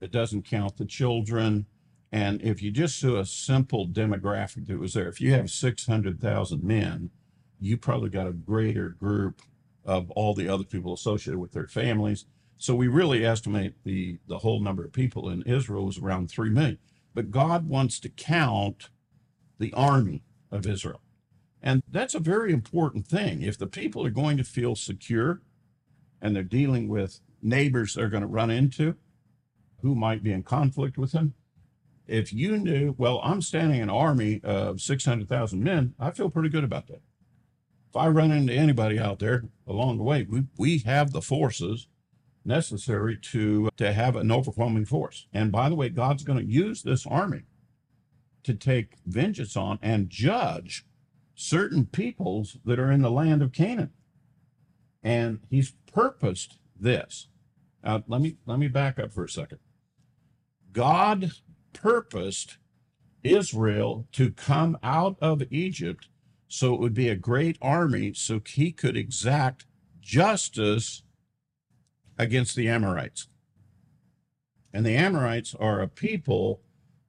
It 0.00 0.12
doesn't 0.12 0.44
count 0.44 0.76
the 0.76 0.84
children. 0.84 1.66
And 2.12 2.40
if 2.42 2.62
you 2.62 2.70
just 2.70 3.00
do 3.00 3.16
a 3.16 3.26
simple 3.26 3.88
demographic 3.88 4.66
that 4.68 4.78
was 4.78 4.94
there, 4.94 5.08
if 5.08 5.20
you 5.20 5.32
have 5.32 5.50
600,000 5.50 6.62
men, 6.62 7.10
you 7.58 7.76
probably 7.76 8.10
got 8.10 8.28
a 8.28 8.32
greater 8.32 8.90
group 8.90 9.42
of 9.84 10.10
all 10.12 10.34
the 10.34 10.48
other 10.48 10.64
people 10.64 10.94
associated 10.94 11.40
with 11.40 11.52
their 11.52 11.66
families. 11.66 12.26
So 12.58 12.74
we 12.74 12.86
really 12.86 13.24
estimate 13.24 13.74
the, 13.84 14.18
the 14.28 14.38
whole 14.38 14.60
number 14.60 14.84
of 14.84 14.92
people 14.92 15.28
in 15.28 15.42
Israel 15.42 15.86
was 15.86 15.98
around 15.98 16.30
3 16.30 16.50
million. 16.50 16.78
But 17.14 17.30
God 17.32 17.68
wants 17.68 17.98
to 18.00 18.08
count 18.08 18.90
the 19.58 19.72
army 19.72 20.22
of 20.50 20.66
Israel. 20.66 21.00
And 21.62 21.82
that's 21.90 22.14
a 22.14 22.20
very 22.20 22.52
important 22.52 23.06
thing. 23.06 23.42
If 23.42 23.58
the 23.58 23.66
people 23.66 24.06
are 24.06 24.10
going 24.10 24.36
to 24.36 24.44
feel 24.44 24.76
secure 24.76 25.42
and 26.20 26.34
they're 26.34 26.42
dealing 26.42 26.88
with 26.88 27.20
neighbors 27.42 27.94
they're 27.94 28.08
going 28.08 28.22
to 28.22 28.26
run 28.26 28.50
into 28.50 28.96
who 29.82 29.94
might 29.94 30.22
be 30.22 30.32
in 30.32 30.42
conflict 30.42 30.96
with 30.96 31.12
them, 31.12 31.34
if 32.06 32.32
you 32.32 32.56
knew, 32.56 32.94
well, 32.96 33.20
I'm 33.22 33.42
standing 33.42 33.80
an 33.80 33.90
army 33.90 34.40
of 34.44 34.80
600,000 34.80 35.62
men, 35.62 35.94
I 35.98 36.12
feel 36.12 36.30
pretty 36.30 36.48
good 36.48 36.64
about 36.64 36.86
that. 36.86 37.02
If 37.88 37.96
I 37.96 38.08
run 38.08 38.30
into 38.30 38.52
anybody 38.52 38.98
out 38.98 39.18
there 39.18 39.44
along 39.66 39.98
the 39.98 40.04
way, 40.04 40.26
we, 40.28 40.44
we 40.56 40.78
have 40.80 41.12
the 41.12 41.22
forces 41.22 41.88
necessary 42.44 43.16
to, 43.16 43.70
to 43.76 43.92
have 43.92 44.14
an 44.14 44.30
overwhelming 44.30 44.84
force. 44.84 45.26
And 45.32 45.50
by 45.50 45.68
the 45.68 45.74
way, 45.74 45.88
God's 45.88 46.22
going 46.22 46.38
to 46.38 46.52
use 46.52 46.82
this 46.82 47.06
army 47.06 47.42
to 48.46 48.54
take 48.54 48.96
vengeance 49.04 49.56
on 49.56 49.78
and 49.82 50.08
judge 50.08 50.84
certain 51.34 51.86
peoples 51.86 52.56
that 52.64 52.78
are 52.78 52.90
in 52.90 53.02
the 53.02 53.10
land 53.10 53.42
of 53.42 53.52
Canaan. 53.52 53.90
And 55.02 55.40
he's 55.50 55.74
purposed 55.92 56.58
this. 56.78 57.28
Now, 57.84 58.02
let 58.08 58.20
me 58.20 58.36
let 58.46 58.58
me 58.58 58.68
back 58.68 58.98
up 58.98 59.12
for 59.12 59.24
a 59.24 59.28
second. 59.28 59.58
God 60.72 61.32
purposed 61.72 62.58
Israel 63.22 64.06
to 64.12 64.30
come 64.30 64.78
out 64.82 65.16
of 65.20 65.42
Egypt 65.50 66.08
so 66.48 66.74
it 66.74 66.80
would 66.80 66.94
be 66.94 67.08
a 67.08 67.16
great 67.16 67.58
army 67.60 68.14
so 68.14 68.40
he 68.44 68.72
could 68.72 68.96
exact 68.96 69.66
justice 70.00 71.02
against 72.18 72.56
the 72.56 72.68
Amorites. 72.68 73.28
And 74.72 74.84
the 74.84 74.94
Amorites 74.94 75.54
are 75.54 75.80
a 75.80 75.88
people 75.88 76.60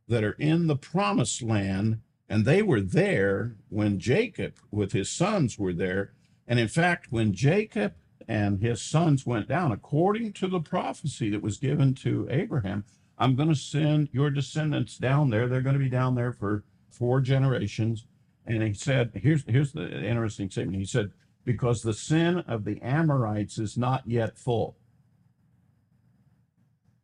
that 0.08 0.24
are 0.24 0.38
in 0.40 0.68
the 0.68 0.76
promised 0.76 1.42
land, 1.42 2.02
and 2.30 2.46
they 2.46 2.62
were 2.62 2.82
there 2.82 3.56
when 3.70 4.00
Jacob 4.00 4.56
with 4.72 4.92
his 4.92 5.10
sons 5.10 5.58
were 5.58 5.74
there. 5.74 6.14
And 6.48 6.60
in 6.60 6.68
fact, 6.68 7.08
when 7.10 7.34
Jacob 7.34 7.94
and 8.28 8.62
his 8.62 8.82
sons 8.82 9.26
went 9.26 9.48
down, 9.48 9.72
according 9.72 10.34
to 10.34 10.48
the 10.48 10.60
prophecy 10.60 11.30
that 11.30 11.42
was 11.42 11.58
given 11.58 11.94
to 11.96 12.28
Abraham, 12.30 12.86
I'm 13.18 13.36
going 13.36 13.50
to 13.50 13.56
send 13.56 14.10
your 14.12 14.30
descendants 14.30 14.98
down 14.98 15.30
there. 15.30 15.48
They're 15.48 15.62
going 15.62 15.78
to 15.78 15.84
be 15.84 15.90
down 15.90 16.16
there 16.16 16.32
for 16.32 16.64
four 16.90 17.20
generations. 17.22 18.06
And 18.46 18.62
he 18.62 18.74
said, 18.74 19.12
here's, 19.16 19.44
here's 19.48 19.72
the 19.74 20.04
interesting 20.06 20.50
statement. 20.50 20.78
He 20.78 20.86
said, 20.86 21.12
because 21.44 21.82
the 21.82 21.94
sin 21.94 22.40
of 22.40 22.66
the 22.66 22.82
Amorites 22.82 23.58
is 23.58 23.78
not 23.78 24.04
yet 24.06 24.38
full. 24.38 24.78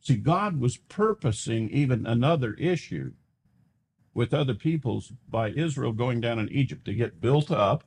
See, 0.03 0.17
God 0.17 0.59
was 0.59 0.77
purposing 0.77 1.69
even 1.69 2.05
another 2.05 2.53
issue 2.55 3.13
with 4.13 4.33
other 4.33 4.53
peoples 4.53 5.13
by 5.29 5.51
Israel 5.51 5.93
going 5.93 6.19
down 6.19 6.39
in 6.39 6.49
Egypt. 6.49 6.83
They 6.85 6.93
get 6.93 7.21
built 7.21 7.49
up, 7.49 7.85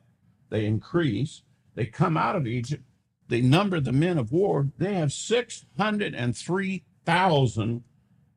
they 0.48 0.64
increase, 0.64 1.42
they 1.74 1.84
come 1.84 2.16
out 2.16 2.34
of 2.34 2.46
Egypt, 2.46 2.84
they 3.28 3.42
number 3.42 3.80
the 3.80 3.92
men 3.92 4.16
of 4.16 4.32
war. 4.32 4.70
They 4.78 4.94
have 4.94 5.12
603,000 5.12 7.84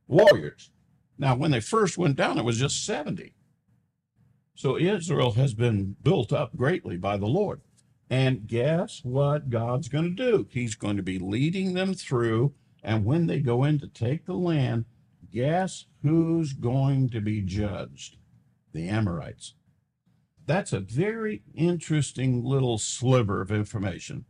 warriors. 0.07 0.71
Now, 1.17 1.35
when 1.35 1.51
they 1.51 1.61
first 1.61 1.97
went 1.97 2.17
down, 2.17 2.37
it 2.37 2.43
was 2.43 2.57
just 2.57 2.85
70. 2.85 3.33
So 4.55 4.77
Israel 4.77 5.31
has 5.33 5.53
been 5.53 5.95
built 6.03 6.33
up 6.33 6.57
greatly 6.57 6.97
by 6.97 7.15
the 7.15 7.27
Lord. 7.27 7.61
And 8.09 8.45
guess 8.45 8.99
what 9.03 9.49
God's 9.49 9.87
going 9.87 10.13
to 10.15 10.31
do? 10.31 10.47
He's 10.51 10.75
going 10.75 10.97
to 10.97 11.03
be 11.03 11.17
leading 11.17 11.75
them 11.75 11.93
through 11.93 12.53
and 12.83 13.05
when 13.05 13.27
they 13.27 13.39
go 13.39 13.63
in 13.63 13.79
to 13.79 13.87
take 13.87 14.25
the 14.25 14.33
land, 14.33 14.85
guess 15.31 15.85
who's 16.01 16.53
going 16.53 17.09
to 17.09 17.21
be 17.21 17.41
judged? 17.41 18.17
The 18.73 18.87
Amorites. 18.87 19.55
That's 20.45 20.73
a 20.73 20.79
very 20.79 21.43
interesting 21.53 22.43
little 22.43 22.77
sliver 22.77 23.41
of 23.41 23.51
information 23.51 24.25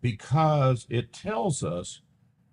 because 0.00 0.86
it 0.90 1.12
tells 1.12 1.62
us 1.62 2.02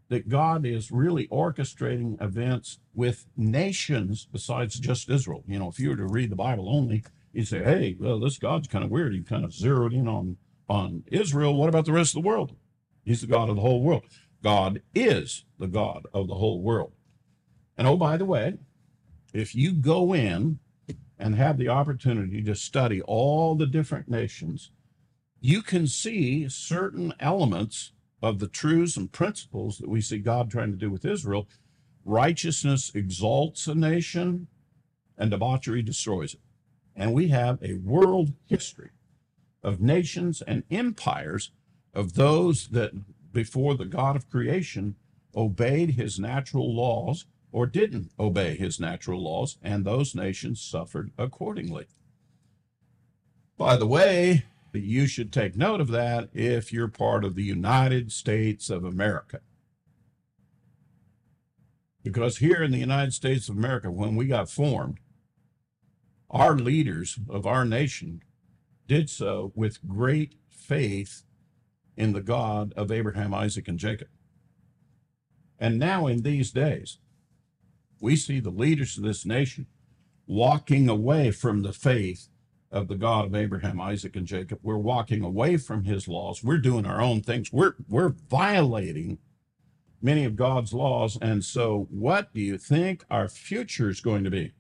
that 0.10 0.30
God 0.30 0.66
is 0.66 0.92
really 0.92 1.28
orchestrating 1.28 2.22
events 2.22 2.80
with 2.94 3.26
nations 3.36 4.28
besides 4.32 4.80
just 4.80 5.10
Israel. 5.10 5.44
You 5.48 5.60
know, 5.60 5.70
if 5.70 5.80
you 5.80 5.90
were 5.90 5.96
to 5.96 6.08
read 6.08 6.30
the 6.30 6.36
Bible 6.36 6.70
only, 6.70 7.04
you'd 7.32 7.48
say, 7.48 7.64
hey, 7.64 7.96
well, 8.00 8.20
this 8.20 8.38
God's 8.38 8.68
kind 8.68 8.84
of 8.86 8.92
weird. 8.92 9.14
He 9.14 9.22
kind 9.22 9.44
of 9.44 9.54
zeroed 9.54 9.94
in 9.94 10.08
on, 10.08 10.38
on 10.70 11.04
Israel. 11.08 11.56
What 11.56 11.70
about 11.70 11.86
the 11.86 11.94
rest 11.94 12.16
of 12.16 12.22
the 12.22 12.28
world? 12.28 12.56
He's 13.04 13.22
the 13.22 13.28
God 13.28 13.50
of 13.50 13.56
the 13.56 13.62
whole 13.62 13.82
world. 13.82 14.06
God 14.44 14.82
is 14.94 15.46
the 15.58 15.68
God 15.68 16.06
of 16.14 16.28
the 16.28 16.36
whole 16.36 16.62
world. 16.62 16.92
And 17.78 17.88
oh, 17.88 17.98
by 17.98 18.18
the 18.18 18.26
way, 18.26 18.58
if 19.34 19.56
you 19.56 19.72
go 19.72 20.14
in 20.14 20.60
and 21.18 21.36
have 21.36 21.58
the 21.58 21.70
opportunity 21.70 22.44
to 22.44 22.56
study 22.56 23.02
all 23.02 23.56
the 23.56 23.66
different 23.66 24.10
nations, 24.10 24.72
you 25.40 25.62
can 25.62 25.88
see 25.88 26.48
certain 26.50 27.14
elements 27.20 27.94
of 28.22 28.40
the 28.40 28.48
truths 28.48 28.98
and 28.98 29.12
principles 29.12 29.78
that 29.78 29.90
we 29.90 30.02
see 30.02 30.20
God 30.20 30.52
trying 30.52 30.72
to 30.72 30.78
do 30.78 30.90
with 30.90 31.06
Israel. 31.06 31.48
Righteousness 32.06 32.92
exalts 32.94 33.68
a 33.68 33.76
nation, 33.76 34.48
and 35.18 35.32
debauchery 35.32 35.82
destroys 35.82 36.34
it. 36.34 36.40
And 36.96 37.14
we 37.14 37.30
have 37.30 37.60
a 37.62 37.76
world 37.76 38.34
history 38.46 38.92
of 39.64 39.82
nations 39.82 40.42
and 40.42 40.64
empires 40.70 41.52
of 41.94 42.14
those 42.14 42.68
that 42.70 42.92
before 43.34 43.76
the 43.76 43.86
God 43.86 44.16
of 44.16 44.30
creation 44.30 44.96
obeyed 45.36 45.92
his 45.92 46.20
natural 46.20 46.74
laws 46.74 47.26
or 47.52 47.66
didn't 47.66 48.12
obey 48.20 48.56
his 48.56 48.80
natural 48.80 49.22
laws, 49.22 49.58
and 49.62 49.84
those 49.84 50.16
nations 50.16 50.62
suffered 50.62 51.12
accordingly. 51.18 51.86
By 53.58 53.76
the 53.76 53.86
way, 53.86 54.46
you 54.74 55.06
should 55.06 55.32
take 55.32 55.56
note 55.56 55.82
of 55.82 55.90
that 55.90 56.30
if 56.34 56.74
you're 56.74 56.88
part 56.88 57.24
of 57.24 57.36
the 57.36 57.44
United 57.44 58.12
States 58.12 58.70
of 58.70 58.84
America. 58.84 59.42
Because 62.02 62.38
here 62.38 62.62
in 62.64 62.72
the 62.72 62.80
United 62.80 63.14
States 63.14 63.48
of 63.50 63.56
America, 63.56 63.92
when 63.92 64.16
we 64.16 64.26
got 64.26 64.50
formed, 64.50 65.00
our 66.30 66.58
leaders 66.58 67.20
of 67.30 67.46
our 67.46 67.64
nation 67.64 68.24
did 68.88 69.10
so 69.10 69.52
with 69.56 69.88
great 69.88 70.34
faith 70.50 71.24
in 71.96 72.14
the 72.14 72.22
God 72.22 72.74
of 72.76 72.92
Abraham, 72.92 73.34
Isaac, 73.34 73.68
and 73.68 73.80
Jacob. 73.80 74.08
And 75.60 75.80
now, 75.80 76.08
in 76.08 76.24
these 76.24 76.52
days, 76.52 77.00
we 78.00 78.16
see 78.16 78.40
the 78.40 78.50
leaders 78.50 78.98
of 78.98 79.04
this 79.04 79.26
nation 79.26 79.68
walking 80.28 80.90
away 80.90 81.32
from 81.32 81.62
the 81.62 81.74
faith 81.74 82.28
of 82.72 82.88
the 82.88 82.96
God 82.96 83.26
of 83.26 83.36
Abraham, 83.36 83.80
Isaac, 83.80 84.16
and 84.16 84.26
Jacob. 84.26 84.60
We're 84.64 84.78
walking 84.78 85.24
away 85.24 85.58
from 85.58 85.84
his 85.84 86.08
laws. 86.08 86.44
We're 86.44 86.58
doing 86.58 86.86
our 86.86 87.00
own 87.00 87.22
things. 87.22 87.52
We're 87.54 87.76
we're 87.88 88.16
violating 88.30 89.20
many 90.02 90.26
of 90.26 90.36
God's 90.36 90.74
laws. 90.74 91.18
And 91.22 91.46
so 91.46 91.88
what 91.90 92.34
do 92.34 92.42
you 92.42 92.58
think 92.58 93.06
our 93.10 93.30
future 93.30 93.90
is 93.90 94.02
going 94.02 94.24
to 94.24 94.32
be? 94.32 94.52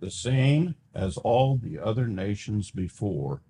The 0.00 0.10
same 0.10 0.74
as 0.94 1.16
all 1.16 1.56
the 1.56 1.78
other 1.78 2.06
nations 2.06 2.70
before 2.70 3.42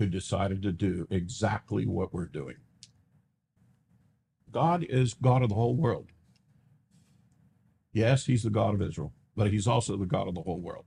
who 0.00 0.06
decided 0.06 0.62
to 0.62 0.72
do 0.72 1.06
exactly 1.10 1.86
what 1.86 2.12
we're 2.12 2.24
doing. 2.24 2.56
God 4.50 4.82
is 4.88 5.12
God 5.12 5.42
of 5.42 5.50
the 5.50 5.54
whole 5.54 5.76
world. 5.76 6.08
Yes, 7.92 8.24
he's 8.24 8.42
the 8.42 8.50
God 8.50 8.74
of 8.74 8.80
Israel, 8.80 9.12
but 9.36 9.52
he's 9.52 9.66
also 9.66 9.98
the 9.98 10.06
God 10.06 10.26
of 10.26 10.34
the 10.34 10.40
whole 10.40 10.60
world. 10.60 10.86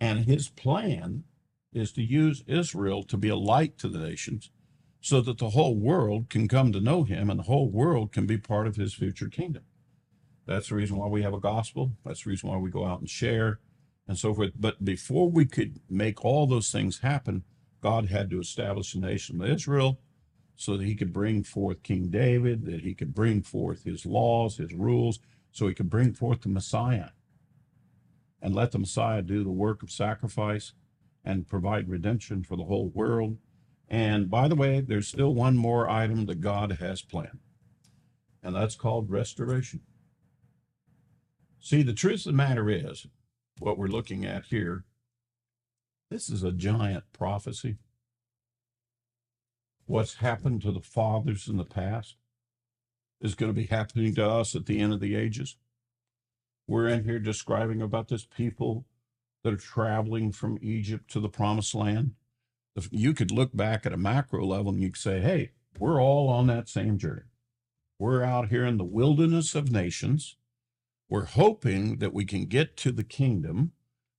And 0.00 0.26
his 0.26 0.48
plan 0.48 1.24
is 1.72 1.90
to 1.94 2.02
use 2.02 2.44
Israel 2.46 3.02
to 3.02 3.16
be 3.16 3.28
a 3.30 3.36
light 3.36 3.78
to 3.78 3.88
the 3.88 3.98
nations 3.98 4.52
so 5.00 5.20
that 5.20 5.38
the 5.38 5.50
whole 5.50 5.74
world 5.76 6.30
can 6.30 6.46
come 6.46 6.70
to 6.70 6.80
know 6.80 7.02
him 7.02 7.28
and 7.28 7.40
the 7.40 7.44
whole 7.44 7.68
world 7.68 8.12
can 8.12 8.26
be 8.26 8.38
part 8.38 8.68
of 8.68 8.76
his 8.76 8.94
future 8.94 9.28
kingdom. 9.28 9.64
That's 10.46 10.68
the 10.68 10.76
reason 10.76 10.98
why 10.98 11.08
we 11.08 11.22
have 11.22 11.34
a 11.34 11.40
gospel. 11.40 11.96
That's 12.04 12.22
the 12.22 12.30
reason 12.30 12.48
why 12.48 12.58
we 12.58 12.70
go 12.70 12.86
out 12.86 13.00
and 13.00 13.10
share 13.10 13.58
and 14.06 14.16
so 14.16 14.32
forth. 14.32 14.52
But 14.54 14.84
before 14.84 15.28
we 15.28 15.46
could 15.46 15.80
make 15.90 16.24
all 16.24 16.46
those 16.46 16.70
things 16.70 17.00
happen, 17.00 17.42
God 17.84 18.06
had 18.06 18.30
to 18.30 18.40
establish 18.40 18.94
the 18.94 19.00
nation 19.00 19.42
of 19.42 19.50
Israel 19.50 20.00
so 20.56 20.78
that 20.78 20.86
he 20.86 20.94
could 20.94 21.12
bring 21.12 21.42
forth 21.44 21.82
King 21.82 22.08
David, 22.08 22.64
that 22.64 22.80
he 22.80 22.94
could 22.94 23.14
bring 23.14 23.42
forth 23.42 23.84
his 23.84 24.06
laws, 24.06 24.56
his 24.56 24.72
rules, 24.72 25.20
so 25.52 25.68
he 25.68 25.74
could 25.74 25.90
bring 25.90 26.14
forth 26.14 26.40
the 26.40 26.48
Messiah 26.48 27.10
and 28.40 28.54
let 28.54 28.72
the 28.72 28.78
Messiah 28.78 29.20
do 29.20 29.44
the 29.44 29.50
work 29.50 29.82
of 29.82 29.90
sacrifice 29.90 30.72
and 31.22 31.46
provide 31.46 31.90
redemption 31.90 32.42
for 32.42 32.56
the 32.56 32.64
whole 32.64 32.88
world. 32.88 33.36
And 33.86 34.30
by 34.30 34.48
the 34.48 34.54
way, 34.54 34.80
there's 34.80 35.06
still 35.06 35.34
one 35.34 35.58
more 35.58 35.86
item 35.86 36.24
that 36.24 36.40
God 36.40 36.78
has 36.80 37.02
planned, 37.02 37.40
and 38.42 38.56
that's 38.56 38.76
called 38.76 39.10
restoration. 39.10 39.82
See, 41.60 41.82
the 41.82 41.92
truth 41.92 42.20
of 42.20 42.32
the 42.32 42.32
matter 42.32 42.70
is, 42.70 43.06
what 43.58 43.76
we're 43.76 43.88
looking 43.88 44.24
at 44.24 44.46
here, 44.46 44.84
this 46.10 46.28
is 46.28 46.42
a 46.42 46.52
giant 46.52 47.04
prophecy. 47.12 47.76
What's 49.86 50.14
happened 50.14 50.62
to 50.62 50.72
the 50.72 50.80
fathers 50.80 51.48
in 51.48 51.56
the 51.56 51.64
past 51.64 52.16
is 53.20 53.34
going 53.34 53.50
to 53.50 53.60
be 53.60 53.66
happening 53.66 54.14
to 54.14 54.28
us 54.28 54.54
at 54.54 54.66
the 54.66 54.80
end 54.80 54.92
of 54.92 55.00
the 55.00 55.14
ages. 55.14 55.56
We're 56.66 56.88
in 56.88 57.04
here 57.04 57.18
describing 57.18 57.82
about 57.82 58.08
this 58.08 58.24
people 58.24 58.86
that 59.42 59.52
are 59.52 59.58
traveling 59.58 60.32
from 60.32 60.58
Egypt 60.62 61.10
to 61.10 61.20
the 61.20 61.28
promised 61.28 61.74
land. 61.74 62.12
If 62.76 62.88
you 62.90 63.12
could 63.12 63.30
look 63.30 63.54
back 63.54 63.84
at 63.84 63.92
a 63.92 63.98
macro 63.98 64.44
level 64.44 64.72
and 64.72 64.82
you 64.82 64.90
could 64.90 65.00
say, 65.00 65.20
hey, 65.20 65.52
we're 65.78 66.00
all 66.00 66.28
on 66.28 66.46
that 66.46 66.68
same 66.68 66.98
journey. 66.98 67.22
We're 67.98 68.24
out 68.24 68.48
here 68.48 68.64
in 68.64 68.78
the 68.78 68.84
wilderness 68.84 69.54
of 69.54 69.70
nations. 69.70 70.36
We're 71.08 71.26
hoping 71.26 71.98
that 71.98 72.14
we 72.14 72.24
can 72.24 72.46
get 72.46 72.76
to 72.78 72.90
the 72.90 73.04
kingdom, 73.04 73.72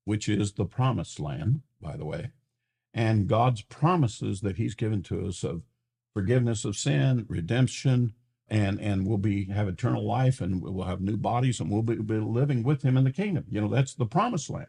which 0.06 0.30
is 0.30 0.54
the 0.54 0.66
promised 0.66 1.20
land, 1.20 1.62
by 1.82 1.98
the 1.98 2.06
way, 2.06 2.32
and 2.94 3.28
God's 3.28 3.62
promises 3.62 4.42
that 4.42 4.58
He's 4.58 4.76
given 4.76 5.04
to 5.04 5.28
us 5.28 5.44
of 5.44 5.64
forgiveness 6.14 6.64
of 6.64 6.78
sin, 6.78 7.26
redemption, 7.28 8.14
and 8.48 8.80
and 8.80 9.08
we'll 9.08 9.18
be 9.18 9.46
have 9.46 9.68
eternal 9.68 10.06
life 10.06 10.40
and 10.40 10.62
we'll 10.62 10.86
have 10.86 11.02
new 11.02 11.18
bodies 11.18 11.60
and 11.60 11.70
we'll 11.70 11.82
be, 11.82 11.96
be 11.96 12.18
living 12.18 12.64
with 12.64 12.84
him 12.84 12.98
in 12.98 13.04
the 13.04 13.12
kingdom. 13.12 13.46
You 13.50 13.62
know 13.62 13.68
that's 13.68 13.94
the 13.94 14.06
promised 14.06 14.50
land. 14.50 14.68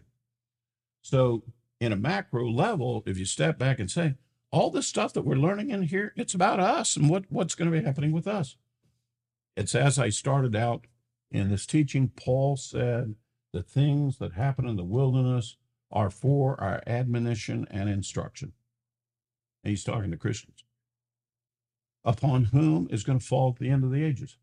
So 1.03 1.45
in 1.79 1.93
a 1.93 1.97
macro 1.97 2.49
level 2.49 3.03
if 3.07 3.19
you 3.19 3.25
step 3.25 3.59
back 3.59 3.79
and 3.79 3.91
say 3.91 4.15
all 4.51 4.71
this 4.71 4.87
stuff 4.87 5.13
that 5.13 5.27
we're 5.27 5.35
learning 5.35 5.71
in 5.71 5.83
here 5.83 6.15
it's 6.17 6.33
about 6.33 6.59
us 6.59 6.97
and 6.97 7.11
what 7.11 7.25
what's 7.29 7.55
going 7.55 7.71
to 7.71 7.79
be 7.79 7.85
happening 7.85 8.13
with 8.13 8.27
us? 8.27 8.57
It's 9.57 9.75
as 9.75 9.99
i 9.99 10.09
started 10.09 10.57
out 10.57 10.87
in 11.31 11.51
this 11.51 11.67
teaching 11.67 12.11
paul 12.17 12.57
said 12.57 13.15
the 13.57 13.63
things 13.63 14.19
that 14.19 14.35
happen 14.35 14.69
in 14.69 14.77
the 14.77 14.85
wilderness 14.85 15.57
are 15.91 16.11
for 16.11 16.61
our 16.61 16.83
admonition 16.87 17.67
and 17.71 17.89
instruction 17.89 18.53
and 19.65 19.71
he's 19.71 19.85
talking 19.85 20.11
to 20.11 20.17
christians 20.17 20.65
upon 22.07 22.45
whom 22.45 22.87
is 22.91 23.03
going 23.03 23.19
to 23.19 23.25
fall 23.25 23.51
at 23.51 23.59
the 23.59 23.69
end 23.69 23.85
of 23.85 23.91
the 23.91 24.05
ages. 24.05 24.39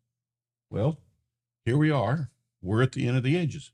Well, 0.70 1.00
here 1.64 1.78
we 1.78 1.90
are. 1.90 2.30
We're 2.60 2.82
at 2.82 2.92
the 2.92 3.08
end 3.08 3.16
of 3.16 3.22
the 3.22 3.36
ages. 3.36 3.72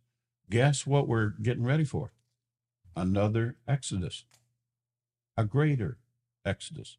Guess 0.48 0.86
what 0.86 1.08
we're 1.08 1.34
getting 1.42 1.64
ready 1.64 1.84
for? 1.84 2.12
Another 2.96 3.56
Exodus, 3.66 4.24
a 5.36 5.44
greater 5.44 5.98
Exodus, 6.44 6.98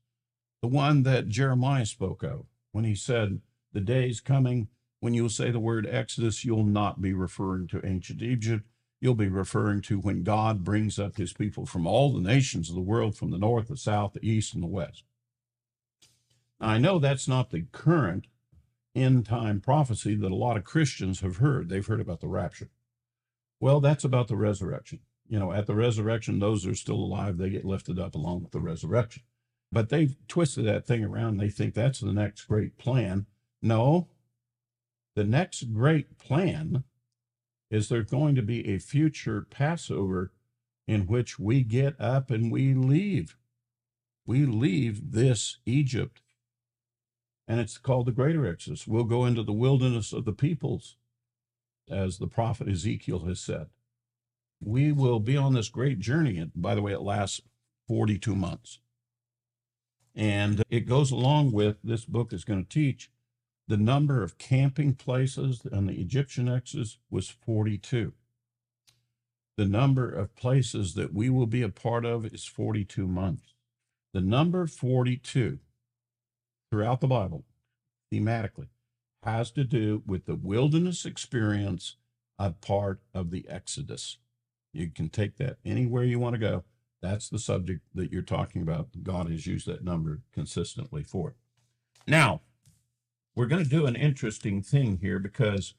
the 0.62 0.68
one 0.68 1.04
that 1.04 1.30
Jeremiah 1.30 1.86
spoke 1.86 2.24
of 2.24 2.46
when 2.72 2.84
he 2.84 2.96
said, 2.96 3.42
The 3.74 3.82
day's 3.82 4.20
coming 4.20 4.68
when 5.02 5.14
you'll 5.14 5.30
say 5.30 5.52
the 5.52 5.60
word 5.60 5.88
Exodus, 5.90 6.46
you'll 6.46 6.64
not 6.64 7.02
be 7.02 7.14
referring 7.14 7.68
to 7.68 7.86
ancient 7.86 8.22
Egypt. 8.22 8.66
You'll 9.02 9.16
be 9.16 9.28
referring 9.28 9.82
to 9.84 10.00
when 10.00 10.24
God 10.24 10.64
brings 10.64 11.00
up 11.00 11.18
his 11.18 11.34
people 11.34 11.66
from 11.66 11.88
all 11.88 12.14
the 12.14 12.22
nations 12.22 12.70
of 12.70 12.76
the 12.76 12.82
world, 12.82 13.18
from 13.18 13.32
the 13.32 13.40
north, 13.40 13.68
the 13.68 13.76
south, 13.76 14.14
the 14.14 14.24
east, 14.24 14.54
and 14.54 14.62
the 14.62 14.68
west. 14.68 15.04
I 16.60 16.78
know 16.78 17.00
that's 17.00 17.28
not 17.28 17.50
the 17.50 17.66
current 17.72 18.28
end 18.94 19.26
time 19.26 19.60
prophecy 19.60 20.14
that 20.16 20.32
a 20.32 20.36
lot 20.36 20.56
of 20.56 20.64
Christians 20.64 21.22
have 21.22 21.38
heard. 21.38 21.68
They've 21.68 21.86
heard 21.86 22.00
about 22.00 22.22
the 22.22 22.28
rapture. 22.28 22.70
Well, 23.60 23.80
that's 23.80 24.04
about 24.04 24.28
the 24.28 24.36
resurrection. 24.36 25.00
You 25.28 25.40
know, 25.40 25.52
at 25.52 25.66
the 25.66 25.76
resurrection, 25.76 26.38
those 26.38 26.64
that 26.64 26.72
are 26.72 26.76
still 26.76 26.96
alive, 26.96 27.40
they 27.40 27.50
get 27.50 27.66
lifted 27.66 27.98
up 27.98 28.14
along 28.14 28.44
with 28.44 28.52
the 28.52 28.60
resurrection. 28.60 29.24
But 29.72 29.90
they've 29.90 30.16
twisted 30.28 30.66
that 30.66 30.86
thing 30.86 31.04
around. 31.04 31.38
They 31.38 31.50
think 31.50 31.74
that's 31.74 32.02
the 32.02 32.14
next 32.14 32.44
great 32.44 32.78
plan. 32.78 33.26
No, 33.64 34.10
the 35.16 35.24
next 35.24 35.74
great 35.74 36.18
plan 36.18 36.84
is 37.70 37.90
there's 37.90 38.10
going 38.10 38.36
to 38.36 38.42
be 38.42 38.68
a 38.68 38.80
future 38.80 39.46
Passover 39.50 40.32
in 40.88 41.08
which 41.08 41.40
we 41.40 41.64
get 41.64 42.00
up 42.00 42.32
and 42.32 42.52
we 42.52 42.74
leave. 42.74 43.38
We 44.26 44.46
leave 44.46 45.12
this 45.12 45.58
Egypt 45.66 46.22
and 47.52 47.60
it's 47.60 47.78
called 47.78 48.06
the 48.06 48.14
Greater 48.14 48.46
Exodus. 48.46 48.88
We'll 48.88 49.04
go 49.04 49.26
into 49.26 49.44
the 49.44 49.52
wilderness 49.52 50.14
of 50.14 50.24
the 50.24 50.32
peoples, 50.32 50.96
as 51.90 52.18
the 52.18 52.28
prophet 52.28 52.70
Ezekiel 52.70 53.26
has 53.26 53.42
said. 53.42 53.68
We 54.62 54.94
will 54.94 55.20
be 55.20 55.36
on 55.36 55.54
this 55.54 55.68
great 55.68 56.00
journey. 56.00 56.38
And 56.38 56.52
by 56.56 56.76
the 56.76 56.82
way, 56.82 56.94
it 56.94 57.02
lasts 57.02 57.42
42 57.90 58.36
months. 58.36 58.80
And 60.16 60.64
it 60.70 60.88
goes 60.88 61.12
along 61.12 61.52
with 61.52 61.76
this 61.84 62.06
book 62.06 62.32
is 62.32 62.46
going 62.46 62.64
to 62.64 62.70
teach 62.70 63.12
the 63.72 63.78
number 63.78 64.22
of 64.22 64.38
camping 64.38 64.94
places 64.94 65.62
on 65.72 65.86
the 65.86 65.94
Egyptian 65.94 66.50
Exodus 66.50 66.98
was 67.10 67.30
42. 67.30 68.12
The 69.56 69.66
number 69.66 70.12
of 70.12 70.36
places 70.36 70.94
that 70.96 71.14
we 71.14 71.30
will 71.30 71.48
be 71.48 71.62
a 71.62 71.70
part 71.70 72.04
of 72.04 72.26
is 72.26 72.44
42 72.44 73.08
months. 73.08 73.54
The 74.14 74.20
number 74.20 74.68
42 74.68 75.60
throughout 76.70 77.00
the 77.00 77.08
Bible, 77.08 77.46
thematically, 78.14 78.68
has 79.24 79.52
to 79.52 79.64
do 79.64 80.04
with 80.06 80.26
the 80.26 80.36
wilderness 80.36 81.06
experience, 81.06 81.96
a 82.38 82.52
part 82.52 83.00
of 83.14 83.32
the 83.32 83.48
Exodus. 83.48 84.18
You 84.74 84.90
can 84.90 85.08
take 85.08 85.38
that 85.38 85.60
anywhere 85.64 86.04
you 86.04 86.20
want 86.20 86.34
to 86.34 86.40
go. 86.40 86.66
That's 87.02 87.30
the 87.30 87.40
subject 87.40 87.84
that 87.96 88.12
you're 88.12 88.22
talking 88.22 88.64
about. 88.64 88.90
God 89.02 89.30
has 89.30 89.48
used 89.48 89.66
that 89.68 89.82
number 89.82 90.20
consistently 90.34 91.04
for. 91.04 91.30
it. 91.30 91.36
Now, 92.06 92.42
we're 93.36 93.46
going 93.46 93.64
to 93.64 93.70
do 93.70 93.86
an 93.86 93.96
interesting 93.96 94.62
thing 94.62 94.98
here 95.02 95.20
because 95.20 95.74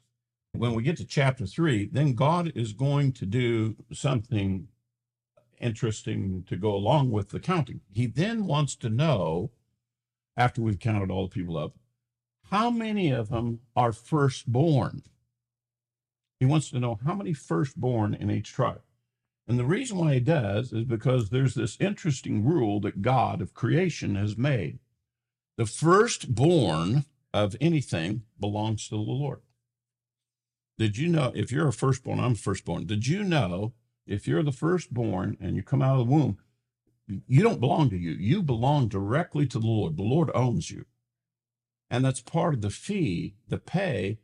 when 0.52 0.74
we 0.74 0.82
get 0.82 0.96
to 0.98 1.04
chapter 1.04 1.46
three, 1.46 1.86
then 1.86 2.14
God 2.14 2.52
is 2.54 2.72
going 2.72 3.12
to 3.12 3.26
do 3.26 3.76
something 3.92 4.68
interesting 5.60 6.44
to 6.48 6.56
go 6.56 6.74
along 6.74 7.10
with 7.10 7.30
the 7.30 7.40
counting. 7.40 7.80
He 7.92 8.06
then 8.06 8.46
wants 8.46 8.74
to 8.76 8.90
know 8.90 9.50
after 10.36 10.62
we've 10.62 10.78
counted 10.78 11.10
all 11.10 11.28
the 11.28 11.34
people 11.34 11.56
up, 11.56 11.74
how 12.50 12.70
many 12.70 13.10
of 13.10 13.28
them 13.28 13.60
are 13.76 13.92
firstborn? 13.92 15.02
He 16.40 16.46
wants 16.46 16.70
to 16.70 16.80
know 16.80 16.98
how 17.04 17.14
many 17.14 17.32
firstborn 17.32 18.14
in 18.14 18.30
each 18.30 18.52
tribe. 18.52 18.82
And 19.46 19.58
the 19.58 19.64
reason 19.64 19.98
why 19.98 20.14
he 20.14 20.20
does 20.20 20.72
is 20.72 20.84
because 20.84 21.30
there's 21.30 21.54
this 21.54 21.76
interesting 21.80 22.44
rule 22.44 22.80
that 22.80 23.02
God 23.02 23.40
of 23.40 23.54
creation 23.54 24.14
has 24.16 24.36
made. 24.36 24.78
The 25.56 25.66
firstborn 25.66 27.04
of 27.32 27.56
anything 27.60 28.22
belongs 28.38 28.88
to 28.88 28.94
the 28.94 29.00
Lord. 29.00 29.40
Did 30.78 30.98
you 30.98 31.08
know 31.08 31.32
if 31.34 31.52
you're 31.52 31.68
a 31.68 31.72
firstborn, 31.72 32.20
I'm 32.20 32.32
a 32.32 32.36
firstborn. 32.36 32.86
Did 32.86 33.06
you 33.06 33.22
know 33.22 33.72
if 34.06 34.26
you're 34.26 34.42
the 34.42 34.52
firstborn 34.52 35.36
and 35.40 35.56
you 35.56 35.62
come 35.62 35.82
out 35.82 35.98
of 35.98 36.06
the 36.06 36.12
womb, 36.12 36.38
you 37.06 37.42
don't 37.42 37.60
belong 37.60 37.90
to 37.90 37.96
you. 37.96 38.12
You 38.12 38.42
belong 38.42 38.88
directly 38.88 39.46
to 39.46 39.58
the 39.58 39.66
Lord. 39.66 39.96
The 39.96 40.02
Lord 40.02 40.30
owns 40.34 40.70
you. 40.70 40.86
And 41.90 42.04
that's 42.04 42.20
part 42.20 42.54
of 42.54 42.62
the 42.62 42.70
fee, 42.70 43.36
the 43.48 43.58
pay 43.58 44.18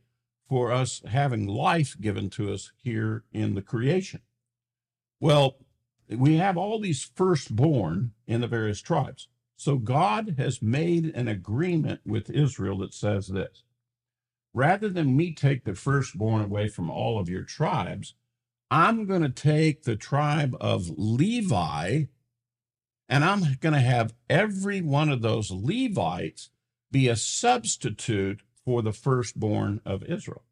for 0.49 0.73
us 0.73 1.03
having 1.07 1.47
life 1.47 1.97
given 2.01 2.31
to 2.31 2.53
us 2.53 2.73
here 2.77 3.25
in 3.33 3.55
the 3.55 3.63
creation. 3.63 4.23
Well, 5.21 5.59
we 6.09 6.37
have 6.37 6.57
all 6.57 6.81
these 6.81 7.11
firstborn 7.15 8.13
in 8.27 8.41
the 8.41 8.47
various 8.47 8.81
tribes. 8.81 9.29
So 9.59 9.77
God 9.77 10.37
has 10.39 10.63
made 10.63 11.07
an 11.17 11.27
agreement 11.27 12.01
with 12.07 12.31
Israel 12.31 12.79
that 12.79 12.95
says 12.95 13.27
this 13.27 13.65
rather 14.55 14.89
than 14.89 15.17
me 15.17 15.35
take 15.35 15.65
the 15.65 15.75
firstborn 15.75 16.43
away 16.43 16.69
from 16.69 16.89
all 16.89 17.19
of 17.19 17.29
your 17.29 17.43
tribes, 17.43 18.15
I'm 18.71 19.05
going 19.05 19.23
to 19.23 19.29
take 19.29 19.83
the 19.83 19.97
tribe 19.97 20.57
of 20.61 20.91
Levi 20.97 22.05
and 23.09 23.25
I'm 23.25 23.59
going 23.61 23.73
to 23.73 23.81
have 23.81 24.15
every 24.31 24.81
one 24.81 25.09
of 25.09 25.23
those 25.23 25.51
Levites 25.51 26.51
be 26.93 27.09
a 27.09 27.17
substitute 27.17 28.43
for 28.65 28.81
the 28.81 28.93
firstborn 28.93 29.81
of 29.85 30.05
Israel. 30.05 30.45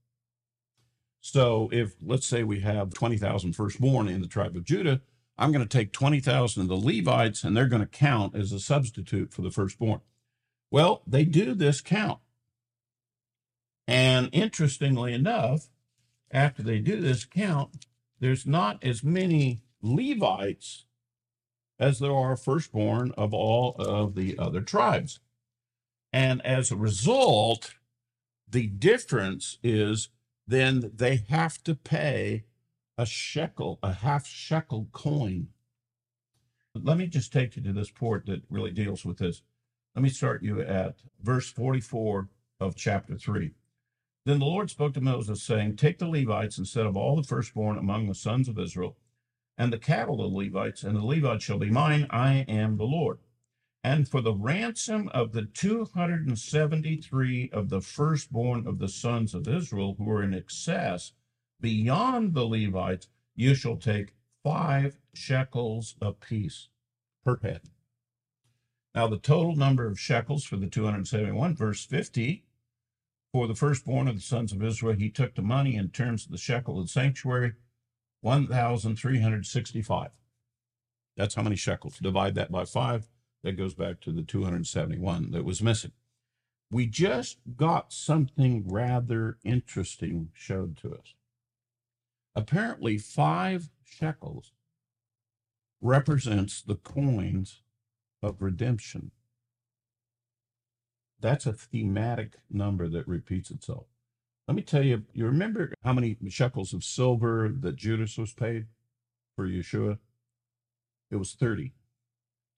So 1.20 1.68
if, 1.72 1.94
let's 2.04 2.26
say, 2.26 2.42
we 2.42 2.60
have 2.60 2.92
20,000 2.92 3.52
firstborn 3.52 4.08
in 4.08 4.20
the 4.20 4.26
tribe 4.26 4.56
of 4.56 4.64
Judah, 4.64 5.00
I'm 5.38 5.52
going 5.52 5.66
to 5.66 5.78
take 5.78 5.92
20,000 5.92 6.62
of 6.62 6.68
the 6.68 6.76
Levites 6.76 7.44
and 7.44 7.56
they're 7.56 7.66
going 7.68 7.82
to 7.82 7.86
count 7.86 8.34
as 8.34 8.52
a 8.52 8.60
substitute 8.60 9.32
for 9.32 9.42
the 9.42 9.50
firstborn. 9.50 10.00
Well, 10.70 11.02
they 11.06 11.24
do 11.24 11.54
this 11.54 11.80
count. 11.80 12.20
And 13.86 14.30
interestingly 14.32 15.12
enough, 15.12 15.68
after 16.30 16.62
they 16.62 16.78
do 16.78 17.00
this 17.00 17.24
count, 17.24 17.86
there's 18.18 18.46
not 18.46 18.82
as 18.82 19.04
many 19.04 19.60
Levites 19.82 20.86
as 21.78 21.98
there 21.98 22.14
are 22.14 22.36
firstborn 22.36 23.12
of 23.16 23.34
all 23.34 23.76
of 23.78 24.14
the 24.14 24.38
other 24.38 24.62
tribes. 24.62 25.20
And 26.12 26.44
as 26.44 26.70
a 26.70 26.76
result, 26.76 27.74
the 28.48 28.66
difference 28.66 29.58
is 29.62 30.08
then 30.46 30.90
they 30.94 31.16
have 31.28 31.62
to 31.64 31.74
pay 31.74 32.44
a 32.98 33.06
shekel, 33.06 33.78
a 33.82 33.92
half 33.92 34.26
shekel 34.26 34.88
coin. 34.92 35.48
Let 36.74 36.98
me 36.98 37.06
just 37.06 37.32
take 37.32 37.56
you 37.56 37.62
to 37.62 37.72
this 37.72 37.90
port 37.90 38.26
that 38.26 38.42
really 38.50 38.70
deals 38.70 39.04
with 39.04 39.18
this. 39.18 39.42
Let 39.94 40.02
me 40.02 40.08
start 40.08 40.42
you 40.42 40.60
at 40.60 40.96
verse 41.22 41.50
44 41.50 42.28
of 42.60 42.76
chapter 42.76 43.16
3. 43.16 43.52
Then 44.24 44.40
the 44.40 44.44
Lord 44.44 44.70
spoke 44.70 44.92
to 44.94 45.00
Moses, 45.00 45.42
saying, 45.42 45.76
Take 45.76 45.98
the 45.98 46.08
Levites 46.08 46.58
instead 46.58 46.84
of 46.84 46.96
all 46.96 47.16
the 47.16 47.22
firstborn 47.22 47.78
among 47.78 48.08
the 48.08 48.14
sons 48.14 48.48
of 48.48 48.58
Israel, 48.58 48.96
and 49.56 49.72
the 49.72 49.78
cattle 49.78 50.22
of 50.22 50.30
the 50.30 50.36
Levites, 50.36 50.82
and 50.82 50.96
the 50.96 51.04
Levites 51.04 51.44
shall 51.44 51.58
be 51.58 51.70
mine. 51.70 52.06
I 52.10 52.44
am 52.48 52.76
the 52.76 52.84
Lord. 52.84 53.18
And 53.84 54.08
for 54.08 54.20
the 54.20 54.34
ransom 54.34 55.08
of 55.14 55.32
the 55.32 55.46
273 55.46 57.50
of 57.52 57.68
the 57.68 57.80
firstborn 57.80 58.66
of 58.66 58.80
the 58.80 58.88
sons 58.88 59.32
of 59.32 59.46
Israel 59.46 59.94
who 59.96 60.10
are 60.10 60.24
in 60.24 60.34
excess 60.34 61.12
beyond 61.60 62.34
the 62.34 62.44
Levites, 62.44 63.08
you 63.34 63.54
shall 63.54 63.76
take 63.76 64.14
five 64.42 64.96
shekels 65.14 65.96
apiece 66.00 66.68
per 67.24 67.38
head. 67.42 67.62
Now, 68.94 69.06
the 69.08 69.18
total 69.18 69.54
number 69.56 69.86
of 69.86 70.00
shekels 70.00 70.44
for 70.44 70.56
the 70.56 70.68
271, 70.68 71.54
verse 71.54 71.84
50, 71.84 72.44
for 73.32 73.46
the 73.46 73.54
firstborn 73.54 74.08
of 74.08 74.14
the 74.14 74.22
sons 74.22 74.52
of 74.52 74.62
Israel, 74.62 74.94
he 74.94 75.10
took 75.10 75.34
the 75.34 75.42
money 75.42 75.76
in 75.76 75.90
terms 75.90 76.24
of 76.24 76.32
the 76.32 76.38
shekel 76.38 76.78
of 76.78 76.86
the 76.86 76.90
sanctuary, 76.90 77.52
1,365. 78.22 80.10
That's 81.16 81.34
how 81.34 81.42
many 81.42 81.56
shekels. 81.56 81.98
Divide 81.98 82.34
that 82.36 82.50
by 82.50 82.64
five. 82.64 83.08
That 83.42 83.58
goes 83.58 83.74
back 83.74 84.00
to 84.00 84.12
the 84.12 84.22
271 84.22 85.30
that 85.32 85.44
was 85.44 85.62
missing. 85.62 85.92
We 86.70 86.86
just 86.86 87.38
got 87.56 87.92
something 87.92 88.66
rather 88.66 89.38
interesting 89.44 90.30
showed 90.32 90.76
to 90.78 90.94
us. 90.94 91.14
Apparently, 92.36 92.98
five 92.98 93.70
shekels 93.82 94.52
represents 95.80 96.60
the 96.60 96.74
coins 96.74 97.62
of 98.22 98.42
redemption. 98.42 99.10
That's 101.18 101.46
a 101.46 101.54
thematic 101.54 102.34
number 102.50 102.88
that 102.88 103.08
repeats 103.08 103.50
itself. 103.50 103.86
Let 104.46 104.54
me 104.54 104.62
tell 104.62 104.84
you, 104.84 105.04
you 105.14 105.24
remember 105.24 105.72
how 105.82 105.94
many 105.94 106.18
shekels 106.28 106.74
of 106.74 106.84
silver 106.84 107.50
that 107.60 107.76
Judas 107.76 108.18
was 108.18 108.34
paid 108.34 108.66
for 109.34 109.48
Yeshua? 109.48 109.98
It 111.10 111.16
was 111.16 111.32
30, 111.32 111.72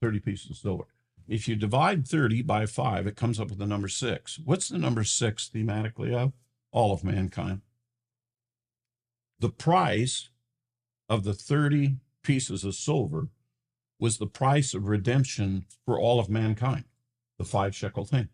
30 0.02 0.18
pieces 0.18 0.50
of 0.50 0.56
silver. 0.56 0.84
If 1.28 1.46
you 1.46 1.54
divide 1.54 2.08
30 2.08 2.42
by 2.42 2.66
5, 2.66 3.06
it 3.06 3.16
comes 3.16 3.38
up 3.38 3.50
with 3.50 3.58
the 3.58 3.66
number 3.66 3.88
6. 3.88 4.40
What's 4.44 4.68
the 4.68 4.78
number 4.78 5.04
6 5.04 5.50
thematically 5.54 6.12
of? 6.12 6.32
All 6.72 6.92
of 6.92 7.04
mankind. 7.04 7.60
The 9.40 9.50
price 9.50 10.30
of 11.08 11.24
the 11.24 11.34
30 11.34 11.96
pieces 12.22 12.64
of 12.64 12.74
silver 12.74 13.28
was 14.00 14.18
the 14.18 14.26
price 14.26 14.74
of 14.74 14.88
redemption 14.88 15.64
for 15.84 15.98
all 15.98 16.20
of 16.20 16.28
mankind, 16.28 16.84
the 17.38 17.44
five 17.44 17.74
shekel 17.74 18.04
thing. 18.04 18.28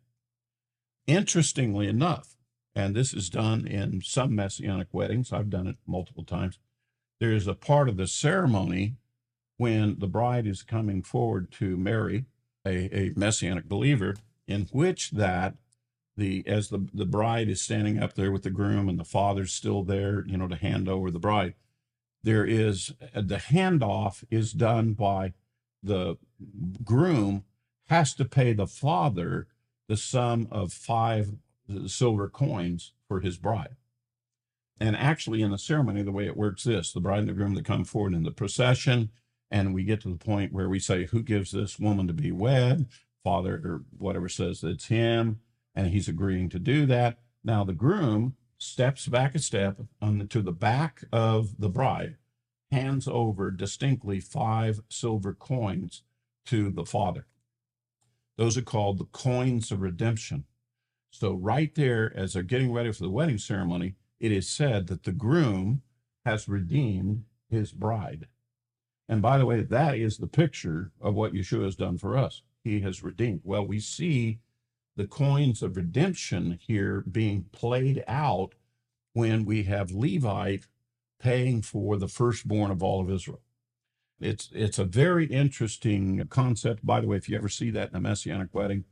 Interestingly 1.06 1.88
enough, 1.88 2.36
and 2.74 2.94
this 2.94 3.12
is 3.12 3.30
done 3.30 3.66
in 3.66 4.00
some 4.02 4.34
Messianic 4.34 4.88
weddings, 4.92 5.32
I've 5.32 5.50
done 5.50 5.66
it 5.66 5.76
multiple 5.86 6.24
times, 6.24 6.58
there 7.20 7.32
is 7.32 7.46
a 7.46 7.54
part 7.54 7.88
of 7.88 7.96
the 7.96 8.06
ceremony 8.06 8.96
when 9.56 9.98
the 9.98 10.08
bride 10.08 10.46
is 10.46 10.62
coming 10.62 11.02
forward 11.02 11.52
to 11.52 11.76
marry 11.76 12.24
a, 12.66 12.96
a 12.96 13.12
Messianic 13.14 13.66
believer, 13.68 14.16
in 14.46 14.66
which 14.72 15.12
that 15.12 15.54
the 16.16 16.44
as 16.46 16.68
the, 16.68 16.86
the 16.92 17.06
bride 17.06 17.48
is 17.48 17.60
standing 17.60 17.98
up 17.98 18.14
there 18.14 18.30
with 18.30 18.42
the 18.42 18.50
groom 18.50 18.88
and 18.88 18.98
the 18.98 19.04
father's 19.04 19.52
still 19.52 19.82
there, 19.82 20.24
you 20.26 20.36
know, 20.36 20.48
to 20.48 20.56
hand 20.56 20.88
over 20.88 21.10
the 21.10 21.18
bride, 21.18 21.54
there 22.22 22.44
is 22.44 22.92
uh, 23.14 23.20
the 23.20 23.36
handoff 23.36 24.24
is 24.30 24.52
done 24.52 24.92
by 24.92 25.32
the 25.82 26.16
groom 26.84 27.44
has 27.88 28.14
to 28.14 28.24
pay 28.24 28.52
the 28.52 28.66
father 28.66 29.46
the 29.88 29.96
sum 29.96 30.48
of 30.50 30.72
five 30.72 31.34
uh, 31.72 31.86
silver 31.86 32.28
coins 32.28 32.92
for 33.06 33.20
his 33.20 33.36
bride. 33.36 33.76
And 34.80 34.96
actually, 34.96 35.42
in 35.42 35.50
the 35.50 35.58
ceremony, 35.58 36.02
the 36.02 36.12
way 36.12 36.26
it 36.26 36.36
works 36.36 36.64
this 36.64 36.92
the 36.92 37.00
bride 37.00 37.20
and 37.20 37.28
the 37.28 37.32
groom 37.32 37.54
that 37.54 37.64
come 37.64 37.84
forward 37.84 38.14
in 38.14 38.22
the 38.22 38.30
procession, 38.30 39.10
and 39.50 39.74
we 39.74 39.84
get 39.84 40.00
to 40.02 40.08
the 40.08 40.16
point 40.16 40.52
where 40.52 40.68
we 40.68 40.78
say, 40.78 41.06
Who 41.06 41.22
gives 41.22 41.52
this 41.52 41.78
woman 41.78 42.06
to 42.06 42.12
be 42.12 42.32
wed? 42.32 42.86
Father 43.22 43.54
or 43.64 43.82
whatever 43.96 44.28
says 44.28 44.62
it's 44.62 44.86
him, 44.86 45.40
and 45.74 45.88
he's 45.88 46.08
agreeing 46.08 46.48
to 46.50 46.58
do 46.58 46.86
that. 46.86 47.18
Now, 47.42 47.64
the 47.64 47.72
groom 47.72 48.36
steps 48.58 49.06
back 49.06 49.34
a 49.34 49.38
step 49.38 49.78
on 50.00 50.26
to 50.28 50.42
the 50.42 50.52
back 50.52 51.04
of 51.12 51.60
the 51.60 51.68
bride, 51.68 52.16
hands 52.70 53.06
over 53.06 53.50
distinctly 53.50 54.20
five 54.20 54.80
silver 54.88 55.34
coins 55.34 56.02
to 56.46 56.70
the 56.70 56.86
father. 56.86 57.26
Those 58.36 58.56
are 58.56 58.62
called 58.62 58.98
the 58.98 59.04
coins 59.04 59.70
of 59.70 59.80
redemption. 59.80 60.44
So, 61.10 61.32
right 61.34 61.72
there, 61.74 62.12
as 62.16 62.32
they're 62.32 62.42
getting 62.42 62.72
ready 62.72 62.90
for 62.92 63.02
the 63.02 63.10
wedding 63.10 63.38
ceremony, 63.38 63.94
it 64.18 64.32
is 64.32 64.48
said 64.48 64.88
that 64.88 65.04
the 65.04 65.12
groom 65.12 65.82
has 66.24 66.48
redeemed 66.48 67.24
his 67.48 67.72
bride. 67.72 68.26
And 69.08 69.20
by 69.20 69.38
the 69.38 69.46
way, 69.46 69.60
that 69.62 69.96
is 69.96 70.16
the 70.16 70.26
picture 70.26 70.90
of 71.00 71.14
what 71.14 71.34
Yeshua 71.34 71.64
has 71.64 71.76
done 71.76 71.98
for 71.98 72.16
us. 72.16 72.42
He 72.64 72.80
has 72.80 73.02
redeemed. 73.02 73.42
Well, 73.44 73.66
we 73.66 73.78
see 73.78 74.40
the 74.96 75.06
coins 75.06 75.62
of 75.62 75.76
redemption 75.76 76.58
here 76.60 77.04
being 77.10 77.46
played 77.52 78.04
out 78.06 78.54
when 79.12 79.44
we 79.44 79.64
have 79.64 79.90
Levite 79.90 80.66
paying 81.20 81.62
for 81.62 81.96
the 81.96 82.08
firstborn 82.08 82.70
of 82.70 82.82
all 82.82 83.00
of 83.00 83.10
Israel. 83.10 83.40
It's 84.20 84.48
it's 84.52 84.78
a 84.78 84.84
very 84.84 85.26
interesting 85.26 86.24
concept. 86.28 86.86
By 86.86 87.00
the 87.00 87.06
way, 87.06 87.16
if 87.16 87.28
you 87.28 87.36
ever 87.36 87.48
see 87.48 87.70
that 87.70 87.90
in 87.90 87.96
a 87.96 88.00
messianic 88.00 88.54
wedding, 88.54 88.84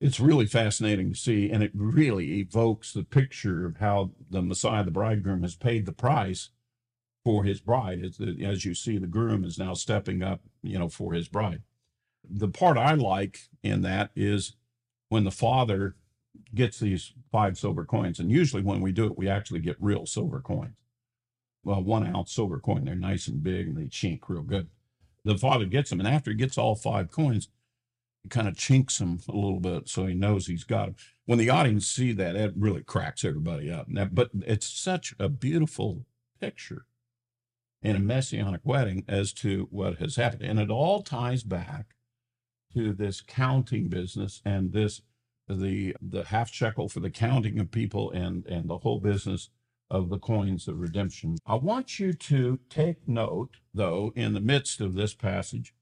it's 0.00 0.20
really 0.20 0.46
fascinating 0.46 1.12
to 1.12 1.18
see, 1.18 1.50
and 1.50 1.62
it 1.62 1.70
really 1.74 2.40
evokes 2.40 2.92
the 2.92 3.04
picture 3.04 3.64
of 3.66 3.78
how 3.78 4.10
the 4.28 4.42
Messiah, 4.42 4.84
the 4.84 4.90
bridegroom, 4.90 5.42
has 5.42 5.54
paid 5.54 5.86
the 5.86 5.92
price 5.92 6.50
for 7.24 7.44
his 7.44 7.60
bride. 7.60 8.04
As, 8.04 8.20
as 8.42 8.64
you 8.64 8.74
see, 8.74 8.98
the 8.98 9.06
groom 9.06 9.44
is 9.44 9.58
now 9.58 9.74
stepping 9.74 10.22
up, 10.22 10.40
you 10.62 10.78
know, 10.78 10.88
for 10.88 11.12
his 11.12 11.28
bride. 11.28 11.62
The 12.28 12.48
part 12.48 12.76
I 12.76 12.94
like 12.94 13.48
in 13.62 13.82
that 13.82 14.10
is 14.14 14.54
when 15.08 15.24
the 15.24 15.30
father 15.30 15.96
gets 16.54 16.78
these 16.78 17.12
five 17.32 17.56
silver 17.58 17.84
coins, 17.84 18.20
and 18.20 18.30
usually 18.30 18.62
when 18.62 18.80
we 18.80 18.92
do 18.92 19.06
it, 19.06 19.18
we 19.18 19.28
actually 19.28 19.60
get 19.60 19.76
real 19.80 20.06
silver 20.06 20.40
coins 20.40 20.76
well, 21.66 21.82
one 21.82 22.06
ounce 22.06 22.32
silver 22.32 22.60
coin. 22.60 22.84
They're 22.84 22.94
nice 22.94 23.26
and 23.26 23.42
big 23.42 23.66
and 23.66 23.76
they 23.76 23.86
chink 23.86 24.20
real 24.28 24.42
good. 24.42 24.68
The 25.24 25.36
father 25.36 25.66
gets 25.66 25.90
them, 25.90 25.98
and 25.98 26.08
after 26.08 26.30
he 26.30 26.36
gets 26.36 26.56
all 26.56 26.76
five 26.76 27.10
coins, 27.10 27.48
he 28.22 28.28
kind 28.28 28.46
of 28.46 28.56
chinks 28.56 28.98
them 28.98 29.18
a 29.28 29.34
little 29.34 29.58
bit 29.58 29.88
so 29.88 30.06
he 30.06 30.14
knows 30.14 30.46
he's 30.46 30.62
got 30.62 30.86
them. 30.86 30.94
When 31.24 31.38
the 31.38 31.50
audience 31.50 31.88
see 31.88 32.12
that, 32.12 32.36
it 32.36 32.54
really 32.56 32.84
cracks 32.84 33.24
everybody 33.24 33.68
up. 33.68 33.88
Now, 33.88 34.04
but 34.04 34.30
it's 34.42 34.68
such 34.68 35.12
a 35.18 35.28
beautiful 35.28 36.06
picture 36.40 36.86
in 37.82 37.96
a 37.96 38.00
messianic 38.00 38.60
wedding 38.62 39.04
as 39.08 39.32
to 39.32 39.66
what 39.72 39.96
has 39.98 40.14
happened. 40.14 40.42
And 40.42 40.60
it 40.60 40.70
all 40.70 41.02
ties 41.02 41.42
back 41.42 41.95
to 42.76 42.92
this 42.92 43.22
counting 43.22 43.88
business 43.88 44.42
and 44.44 44.72
this 44.72 45.00
the 45.48 45.96
the 46.02 46.24
half 46.24 46.52
shekel 46.52 46.88
for 46.88 47.00
the 47.00 47.10
counting 47.10 47.58
of 47.58 47.70
people 47.70 48.10
and 48.10 48.44
and 48.46 48.68
the 48.68 48.78
whole 48.78 49.00
business 49.00 49.48
of 49.88 50.10
the 50.10 50.18
coins 50.18 50.68
of 50.68 50.78
redemption. 50.78 51.36
I 51.46 51.54
want 51.54 51.98
you 51.98 52.12
to 52.12 52.58
take 52.68 53.06
note, 53.08 53.58
though, 53.72 54.12
in 54.16 54.34
the 54.34 54.40
midst 54.40 54.80
of 54.80 54.94
this 54.94 55.14
passage 55.14 55.74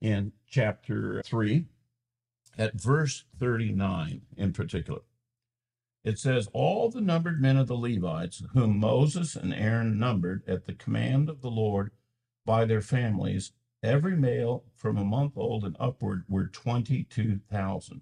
in 0.00 0.32
chapter 0.46 1.22
3, 1.24 1.64
at 2.58 2.80
verse 2.80 3.24
39 3.38 4.22
in 4.36 4.52
particular. 4.52 5.00
It 6.04 6.18
says, 6.18 6.48
All 6.52 6.90
the 6.90 7.00
numbered 7.00 7.40
men 7.40 7.56
of 7.56 7.66
the 7.66 7.76
Levites, 7.76 8.42
whom 8.52 8.78
Moses 8.78 9.34
and 9.34 9.52
Aaron 9.52 9.98
numbered 9.98 10.42
at 10.46 10.66
the 10.66 10.74
command 10.74 11.28
of 11.28 11.40
the 11.40 11.50
Lord 11.50 11.90
by 12.44 12.64
their 12.64 12.82
families, 12.82 13.52
every 13.82 14.16
male 14.16 14.64
from 14.74 14.96
a 14.96 15.04
month 15.04 15.34
old 15.36 15.64
and 15.64 15.76
upward 15.78 16.24
were 16.28 16.46
22,000. 16.46 18.00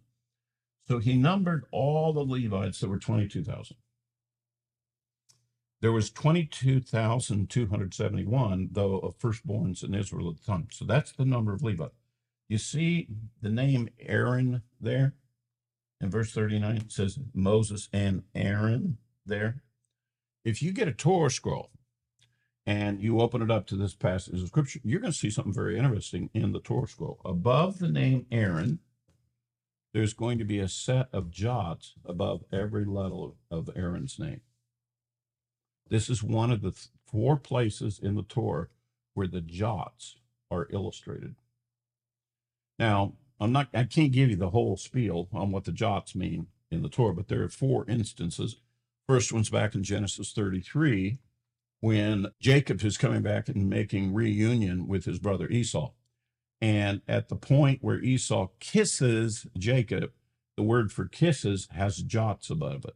So 0.86 0.98
he 0.98 1.16
numbered 1.16 1.64
all 1.70 2.12
the 2.12 2.20
Levites 2.20 2.80
that 2.80 2.88
were 2.88 2.98
22,000. 2.98 3.76
There 5.80 5.92
was 5.92 6.10
22,271, 6.10 8.68
though, 8.72 8.98
of 8.98 9.16
firstborns 9.18 9.84
in 9.84 9.94
Israel 9.94 10.30
at 10.30 10.38
the 10.38 10.44
time. 10.44 10.68
So 10.70 10.84
that's 10.84 11.12
the 11.12 11.26
number 11.26 11.52
of 11.52 11.62
Levi. 11.62 11.86
You 12.48 12.58
see 12.58 13.08
the 13.42 13.50
name 13.50 13.88
Aaron 14.00 14.62
there? 14.80 15.14
In 16.00 16.10
verse 16.10 16.32
39, 16.32 16.76
it 16.76 16.92
says 16.92 17.18
Moses 17.32 17.88
and 17.92 18.24
Aaron 18.34 18.98
there. 19.24 19.62
If 20.44 20.60
you 20.62 20.72
get 20.72 20.88
a 20.88 20.92
Torah 20.92 21.30
scroll 21.30 21.70
and 22.66 23.02
you 23.02 23.20
open 23.20 23.42
it 23.42 23.50
up 23.50 23.66
to 23.66 23.76
this 23.76 23.94
passage 23.94 24.40
of 24.40 24.48
scripture, 24.48 24.80
you're 24.82 25.00
going 25.00 25.12
to 25.12 25.18
see 25.18 25.30
something 25.30 25.52
very 25.52 25.78
interesting 25.78 26.30
in 26.32 26.52
the 26.52 26.60
Torah 26.60 26.88
scroll. 26.88 27.20
Above 27.24 27.78
the 27.78 27.88
name 27.88 28.26
Aaron, 28.30 28.78
there's 29.92 30.14
going 30.14 30.38
to 30.38 30.44
be 30.44 30.58
a 30.58 30.68
set 30.68 31.08
of 31.12 31.30
jots 31.30 31.94
above 32.04 32.44
every 32.52 32.84
letter 32.84 33.32
of 33.50 33.70
Aaron's 33.76 34.18
name. 34.18 34.40
This 35.88 36.08
is 36.08 36.22
one 36.22 36.50
of 36.50 36.62
the 36.62 36.72
th- 36.72 36.88
four 37.06 37.36
places 37.36 38.00
in 38.02 38.14
the 38.14 38.22
Torah 38.22 38.68
where 39.12 39.28
the 39.28 39.42
jots 39.42 40.16
are 40.50 40.66
illustrated. 40.70 41.36
Now, 42.78 43.12
I'm 43.38 43.52
not 43.52 43.68
I 43.74 43.84
can't 43.84 44.12
give 44.12 44.30
you 44.30 44.36
the 44.36 44.50
whole 44.50 44.76
spiel 44.76 45.28
on 45.32 45.52
what 45.52 45.64
the 45.64 45.72
jots 45.72 46.14
mean 46.14 46.48
in 46.70 46.82
the 46.82 46.88
Torah, 46.88 47.14
but 47.14 47.28
there 47.28 47.42
are 47.42 47.48
four 47.48 47.84
instances. 47.88 48.56
First 49.06 49.32
one's 49.32 49.50
back 49.50 49.74
in 49.74 49.84
Genesis 49.84 50.32
33 50.32 51.18
when 51.84 52.28
Jacob 52.40 52.82
is 52.82 52.96
coming 52.96 53.20
back 53.20 53.46
and 53.46 53.68
making 53.68 54.14
reunion 54.14 54.88
with 54.88 55.04
his 55.04 55.18
brother 55.18 55.50
Esau. 55.50 55.92
And 56.58 57.02
at 57.06 57.28
the 57.28 57.36
point 57.36 57.80
where 57.82 58.00
Esau 58.00 58.48
kisses 58.58 59.46
Jacob, 59.58 60.10
the 60.56 60.62
word 60.62 60.90
for 60.90 61.06
kisses 61.06 61.68
has 61.72 61.98
jots 61.98 62.48
above 62.48 62.86
it. 62.86 62.94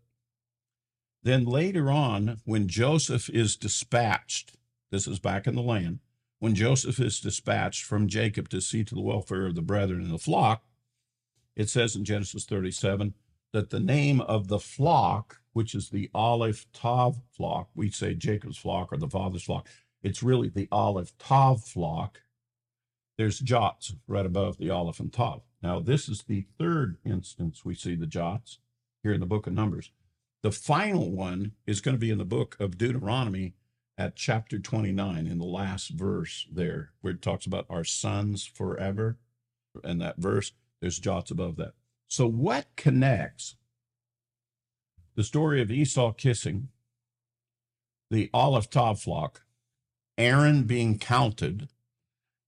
Then 1.22 1.44
later 1.44 1.90
on, 1.90 2.38
when 2.46 2.66
Joseph 2.66 3.28
is 3.28 3.56
dispatched, 3.56 4.56
this 4.90 5.06
is 5.06 5.18
back 5.18 5.46
in 5.46 5.54
the 5.54 5.60
land, 5.60 5.98
when 6.38 6.54
Joseph 6.54 6.98
is 6.98 7.20
dispatched 7.20 7.84
from 7.84 8.08
Jacob 8.08 8.48
to 8.48 8.62
see 8.62 8.84
to 8.84 8.94
the 8.94 9.02
welfare 9.02 9.44
of 9.44 9.54
the 9.54 9.60
brethren 9.60 10.00
in 10.00 10.12
the 10.12 10.16
flock, 10.16 10.64
it 11.54 11.68
says 11.68 11.94
in 11.94 12.06
Genesis 12.06 12.46
37 12.46 13.12
that 13.52 13.68
the 13.68 13.80
name 13.80 14.22
of 14.22 14.48
the 14.48 14.58
flock, 14.58 15.42
which 15.58 15.74
is 15.74 15.88
the 15.88 16.08
Aleph 16.14 16.70
Tav 16.72 17.20
flock, 17.32 17.68
we 17.74 17.90
say 17.90 18.14
Jacob's 18.14 18.56
flock 18.56 18.92
or 18.92 18.96
the 18.96 19.10
father's 19.10 19.42
flock, 19.42 19.66
it's 20.04 20.22
really 20.22 20.48
the 20.48 20.68
Aleph 20.70 21.18
Tav 21.18 21.64
flock, 21.64 22.20
there's 23.16 23.40
jots 23.40 23.96
right 24.06 24.24
above 24.24 24.58
the 24.58 24.70
Aleph 24.70 25.00
and 25.00 25.12
Tav. 25.12 25.42
Now, 25.60 25.80
this 25.80 26.08
is 26.08 26.22
the 26.22 26.46
third 26.60 26.98
instance 27.04 27.64
we 27.64 27.74
see 27.74 27.96
the 27.96 28.06
jots 28.06 28.60
here 29.02 29.12
in 29.12 29.18
the 29.18 29.26
book 29.26 29.48
of 29.48 29.52
Numbers. 29.52 29.90
The 30.44 30.52
final 30.52 31.10
one 31.10 31.54
is 31.66 31.80
going 31.80 31.96
to 31.96 32.00
be 32.00 32.12
in 32.12 32.18
the 32.18 32.24
book 32.24 32.56
of 32.60 32.78
Deuteronomy 32.78 33.54
at 33.98 34.14
chapter 34.14 34.60
29 34.60 35.26
in 35.26 35.38
the 35.38 35.44
last 35.44 35.88
verse 35.88 36.46
there, 36.52 36.92
where 37.00 37.14
it 37.14 37.20
talks 37.20 37.46
about 37.46 37.66
our 37.68 37.82
sons 37.82 38.46
forever. 38.46 39.18
And 39.82 40.00
that 40.02 40.18
verse, 40.18 40.52
there's 40.80 41.00
jots 41.00 41.32
above 41.32 41.56
that. 41.56 41.72
So, 42.06 42.28
what 42.28 42.68
connects 42.76 43.56
the 45.18 45.24
story 45.24 45.60
of 45.60 45.68
Esau 45.68 46.12
kissing, 46.12 46.68
the 48.08 48.30
Aleph 48.32 48.70
Tav 48.70 49.00
flock, 49.00 49.42
Aaron 50.16 50.62
being 50.62 50.96
counted, 50.96 51.68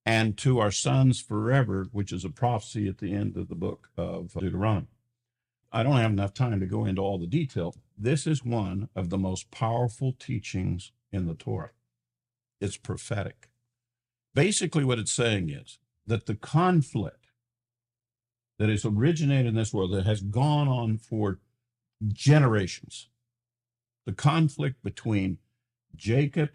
and 0.07 0.39
to 0.39 0.61
our 0.61 0.71
sons 0.71 1.21
forever, 1.21 1.89
which 1.91 2.13
is 2.13 2.25
a 2.25 2.31
prophecy 2.31 2.87
at 2.87 2.99
the 2.99 3.13
end 3.13 3.37
of 3.37 3.49
the 3.49 3.57
book 3.57 3.89
of 3.97 4.35
Deuteronomy. 4.35 4.87
I 5.73 5.83
don't 5.83 5.97
have 5.97 6.13
enough 6.13 6.33
time 6.33 6.61
to 6.61 6.67
go 6.67 6.85
into 6.85 7.03
all 7.03 7.19
the 7.19 7.27
detail. 7.27 7.75
This 7.99 8.25
is 8.25 8.45
one 8.45 8.89
of 8.95 9.11
the 9.11 9.19
most 9.19 9.51
powerful 9.51 10.15
teachings 10.17 10.93
in 11.11 11.27
the 11.27 11.35
Torah. 11.35 11.73
It's 12.61 12.77
prophetic. 12.77 13.49
Basically, 14.33 14.85
what 14.85 15.01
it's 15.01 15.11
saying 15.11 15.51
is 15.51 15.81
that 16.07 16.27
the 16.27 16.37
conflict 16.37 17.33
that 18.61 18.69
has 18.69 18.85
originated 18.85 19.47
in 19.47 19.55
this 19.57 19.75
world, 19.75 19.93
that 19.93 20.07
has 20.07 20.21
gone 20.21 20.69
on 20.69 20.99
for 20.99 21.41
generations, 22.09 23.09
the 24.07 24.13
conflict 24.13 24.83
between 24.83 25.39
Jacob 25.95 26.51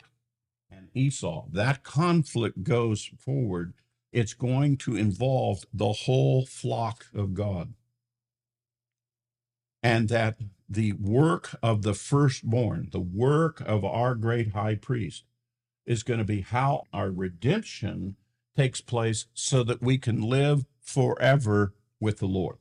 and 0.70 0.90
Esau, 0.94 1.46
that 1.52 1.84
conflict 1.84 2.64
goes 2.64 3.12
forward. 3.18 3.74
It's 4.12 4.34
going 4.34 4.78
to 4.78 4.96
involve 4.96 5.66
the 5.74 5.92
whole 5.92 6.46
flock 6.46 7.08
of 7.14 7.34
God. 7.34 7.74
And 9.84 10.10
that 10.10 10.38
the 10.68 10.94
work 10.94 11.56
of 11.62 11.84
the 11.84 11.94
firstborn, 11.94 12.90
the 12.92 13.00
work 13.00 13.62
of 13.62 13.86
our 13.86 14.16
great 14.16 14.54
high 14.54 14.76
priest, 14.76 15.26
is 15.86 16.02
going 16.02 16.18
to 16.18 16.26
be 16.26 16.42
how 16.42 16.86
our 16.92 17.12
redemption 17.12 18.16
takes 18.56 18.82
place 18.82 19.28
so 19.34 19.64
that 19.64 19.82
we 19.82 19.98
can 19.98 20.22
live 20.22 20.66
forever 20.82 21.74
with 22.00 22.18
the 22.18 22.26
Lord. 22.26 22.58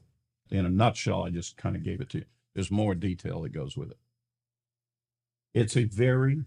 In 0.51 0.67
a 0.67 0.71
nutshell, 0.71 1.23
I 1.23 1.31
just 1.31 1.57
kind 1.57 1.77
of 1.77 1.83
gave 1.83 2.01
it 2.01 2.11
to 2.11 2.19
you. 2.19 2.25
There's 2.55 2.71
more 2.71 2.95
detail 2.95 3.43
that 3.43 3.53
goes 3.53 3.77
with 3.77 3.91
it. 3.91 3.99
It's 5.53 5.77
a 5.77 5.85
very 5.85 6.45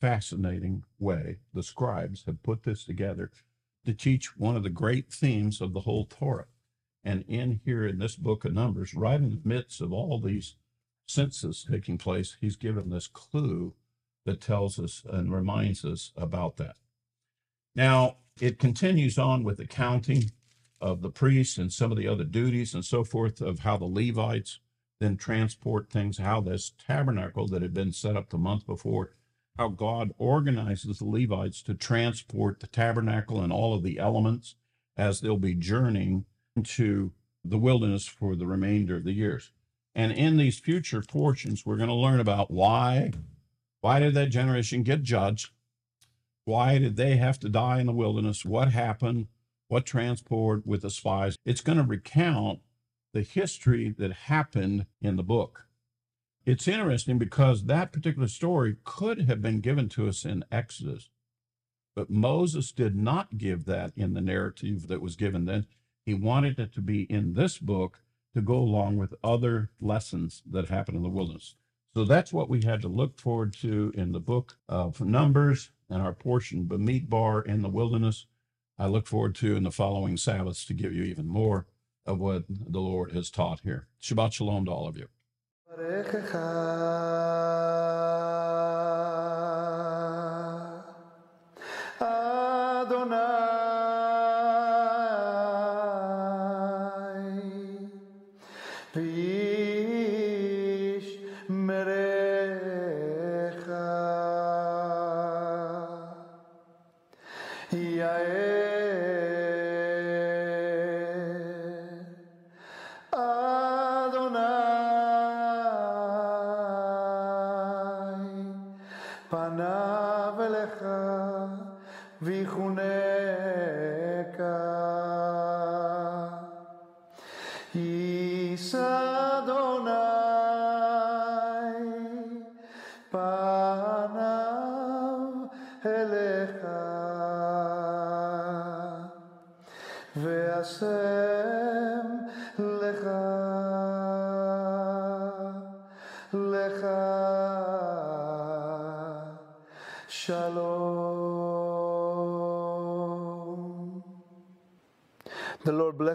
fascinating 0.00 0.84
way 0.98 1.38
the 1.52 1.62
scribes 1.62 2.24
have 2.26 2.42
put 2.42 2.62
this 2.62 2.84
together 2.84 3.30
to 3.84 3.94
teach 3.94 4.36
one 4.36 4.56
of 4.56 4.62
the 4.62 4.70
great 4.70 5.12
themes 5.12 5.60
of 5.60 5.72
the 5.72 5.80
whole 5.80 6.06
Torah. 6.06 6.46
And 7.02 7.24
in 7.28 7.60
here 7.64 7.86
in 7.86 7.98
this 7.98 8.16
book 8.16 8.44
of 8.44 8.52
Numbers, 8.52 8.94
right 8.94 9.20
in 9.20 9.30
the 9.30 9.40
midst 9.44 9.80
of 9.80 9.92
all 9.92 10.20
these 10.20 10.56
census 11.06 11.66
taking 11.70 11.98
place, 11.98 12.36
he's 12.40 12.56
given 12.56 12.90
this 12.90 13.06
clue 13.06 13.74
that 14.26 14.40
tells 14.40 14.78
us 14.78 15.02
and 15.08 15.32
reminds 15.32 15.84
us 15.84 16.12
about 16.16 16.56
that. 16.58 16.76
Now, 17.74 18.16
it 18.40 18.58
continues 18.58 19.18
on 19.18 19.44
with 19.44 19.56
the 19.56 19.66
counting 19.66 20.30
of 20.80 21.02
the 21.02 21.10
priests 21.10 21.58
and 21.58 21.72
some 21.72 21.90
of 21.90 21.98
the 21.98 22.08
other 22.08 22.24
duties 22.24 22.74
and 22.74 22.84
so 22.84 23.04
forth 23.04 23.40
of 23.40 23.60
how 23.60 23.76
the 23.76 23.84
Levites 23.86 24.60
then 25.00 25.16
transport 25.16 25.90
things, 25.90 26.18
how 26.18 26.40
this 26.40 26.72
tabernacle 26.86 27.48
that 27.48 27.62
had 27.62 27.74
been 27.74 27.92
set 27.92 28.16
up 28.16 28.30
the 28.30 28.38
month 28.38 28.66
before 28.66 29.12
how 29.58 29.68
God 29.68 30.12
organizes 30.16 30.98
the 30.98 31.04
Levites 31.04 31.62
to 31.64 31.74
transport 31.74 32.60
the 32.60 32.66
tabernacle 32.66 33.42
and 33.42 33.52
all 33.52 33.74
of 33.74 33.82
the 33.82 33.98
elements 33.98 34.54
as 34.96 35.20
they'll 35.20 35.36
be 35.36 35.54
journeying 35.54 36.24
into 36.56 37.12
the 37.44 37.58
wilderness 37.58 38.06
for 38.06 38.36
the 38.36 38.46
remainder 38.46 38.96
of 38.96 39.04
the 39.04 39.12
years. 39.12 39.52
And 39.94 40.12
in 40.12 40.36
these 40.36 40.58
future 40.58 41.02
portions, 41.02 41.66
we're 41.66 41.76
going 41.76 41.88
to 41.88 41.94
learn 41.94 42.20
about 42.20 42.50
why 42.50 43.12
why 43.82 43.98
did 43.98 44.14
that 44.14 44.30
generation 44.30 44.82
get 44.82 45.02
judged? 45.02 45.50
Why 46.44 46.78
did 46.78 46.96
they 46.96 47.16
have 47.16 47.38
to 47.40 47.48
die 47.48 47.80
in 47.80 47.86
the 47.86 47.92
wilderness? 47.92 48.44
What 48.44 48.72
happened? 48.72 49.28
What 49.68 49.86
transport 49.86 50.66
with 50.66 50.82
the 50.82 50.90
spies? 50.90 51.36
It's 51.44 51.60
going 51.60 51.78
to 51.78 51.84
recount 51.84 52.60
the 53.12 53.22
history 53.22 53.94
that 53.98 54.12
happened 54.12 54.86
in 55.00 55.16
the 55.16 55.22
book. 55.22 55.66
It's 56.46 56.68
interesting 56.68 57.18
because 57.18 57.64
that 57.64 57.92
particular 57.92 58.28
story 58.28 58.76
could 58.84 59.22
have 59.22 59.42
been 59.42 59.60
given 59.60 59.88
to 59.90 60.08
us 60.08 60.24
in 60.24 60.44
Exodus, 60.50 61.10
but 61.94 62.10
Moses 62.10 62.72
did 62.72 62.96
not 62.96 63.36
give 63.36 63.66
that 63.66 63.92
in 63.96 64.14
the 64.14 64.20
narrative 64.20 64.88
that 64.88 65.02
was 65.02 65.16
given 65.16 65.44
then. 65.44 65.66
He 66.06 66.14
wanted 66.14 66.58
it 66.58 66.72
to 66.74 66.80
be 66.80 67.02
in 67.02 67.34
this 67.34 67.58
book 67.58 68.02
to 68.34 68.40
go 68.40 68.56
along 68.56 68.96
with 68.96 69.14
other 69.22 69.70
lessons 69.80 70.42
that 70.50 70.68
happened 70.68 70.96
in 70.96 71.02
the 71.02 71.08
wilderness. 71.08 71.56
So 71.94 72.04
that's 72.04 72.32
what 72.32 72.48
we 72.48 72.62
had 72.62 72.80
to 72.82 72.88
look 72.88 73.18
forward 73.18 73.52
to 73.54 73.92
in 73.96 74.12
the 74.12 74.20
book 74.20 74.58
of 74.68 75.00
Numbers 75.00 75.72
and 75.90 76.00
our 76.00 76.12
portion 76.12 76.64
Bamidbar 76.64 77.44
in 77.44 77.62
the 77.62 77.68
wilderness. 77.68 78.26
I 78.78 78.86
look 78.86 79.06
forward 79.06 79.34
to 79.36 79.56
in 79.56 79.64
the 79.64 79.72
following 79.72 80.16
Sabbaths 80.16 80.64
to 80.66 80.74
give 80.74 80.94
you 80.94 81.02
even 81.02 81.26
more 81.26 81.66
of 82.06 82.18
what 82.18 82.44
the 82.48 82.80
Lord 82.80 83.12
has 83.12 83.30
taught 83.30 83.60
here. 83.60 83.88
Shabbat 84.02 84.32
Shalom 84.32 84.64
to 84.66 84.70
all 84.70 84.88
of 84.88 84.96
you. 84.96 85.08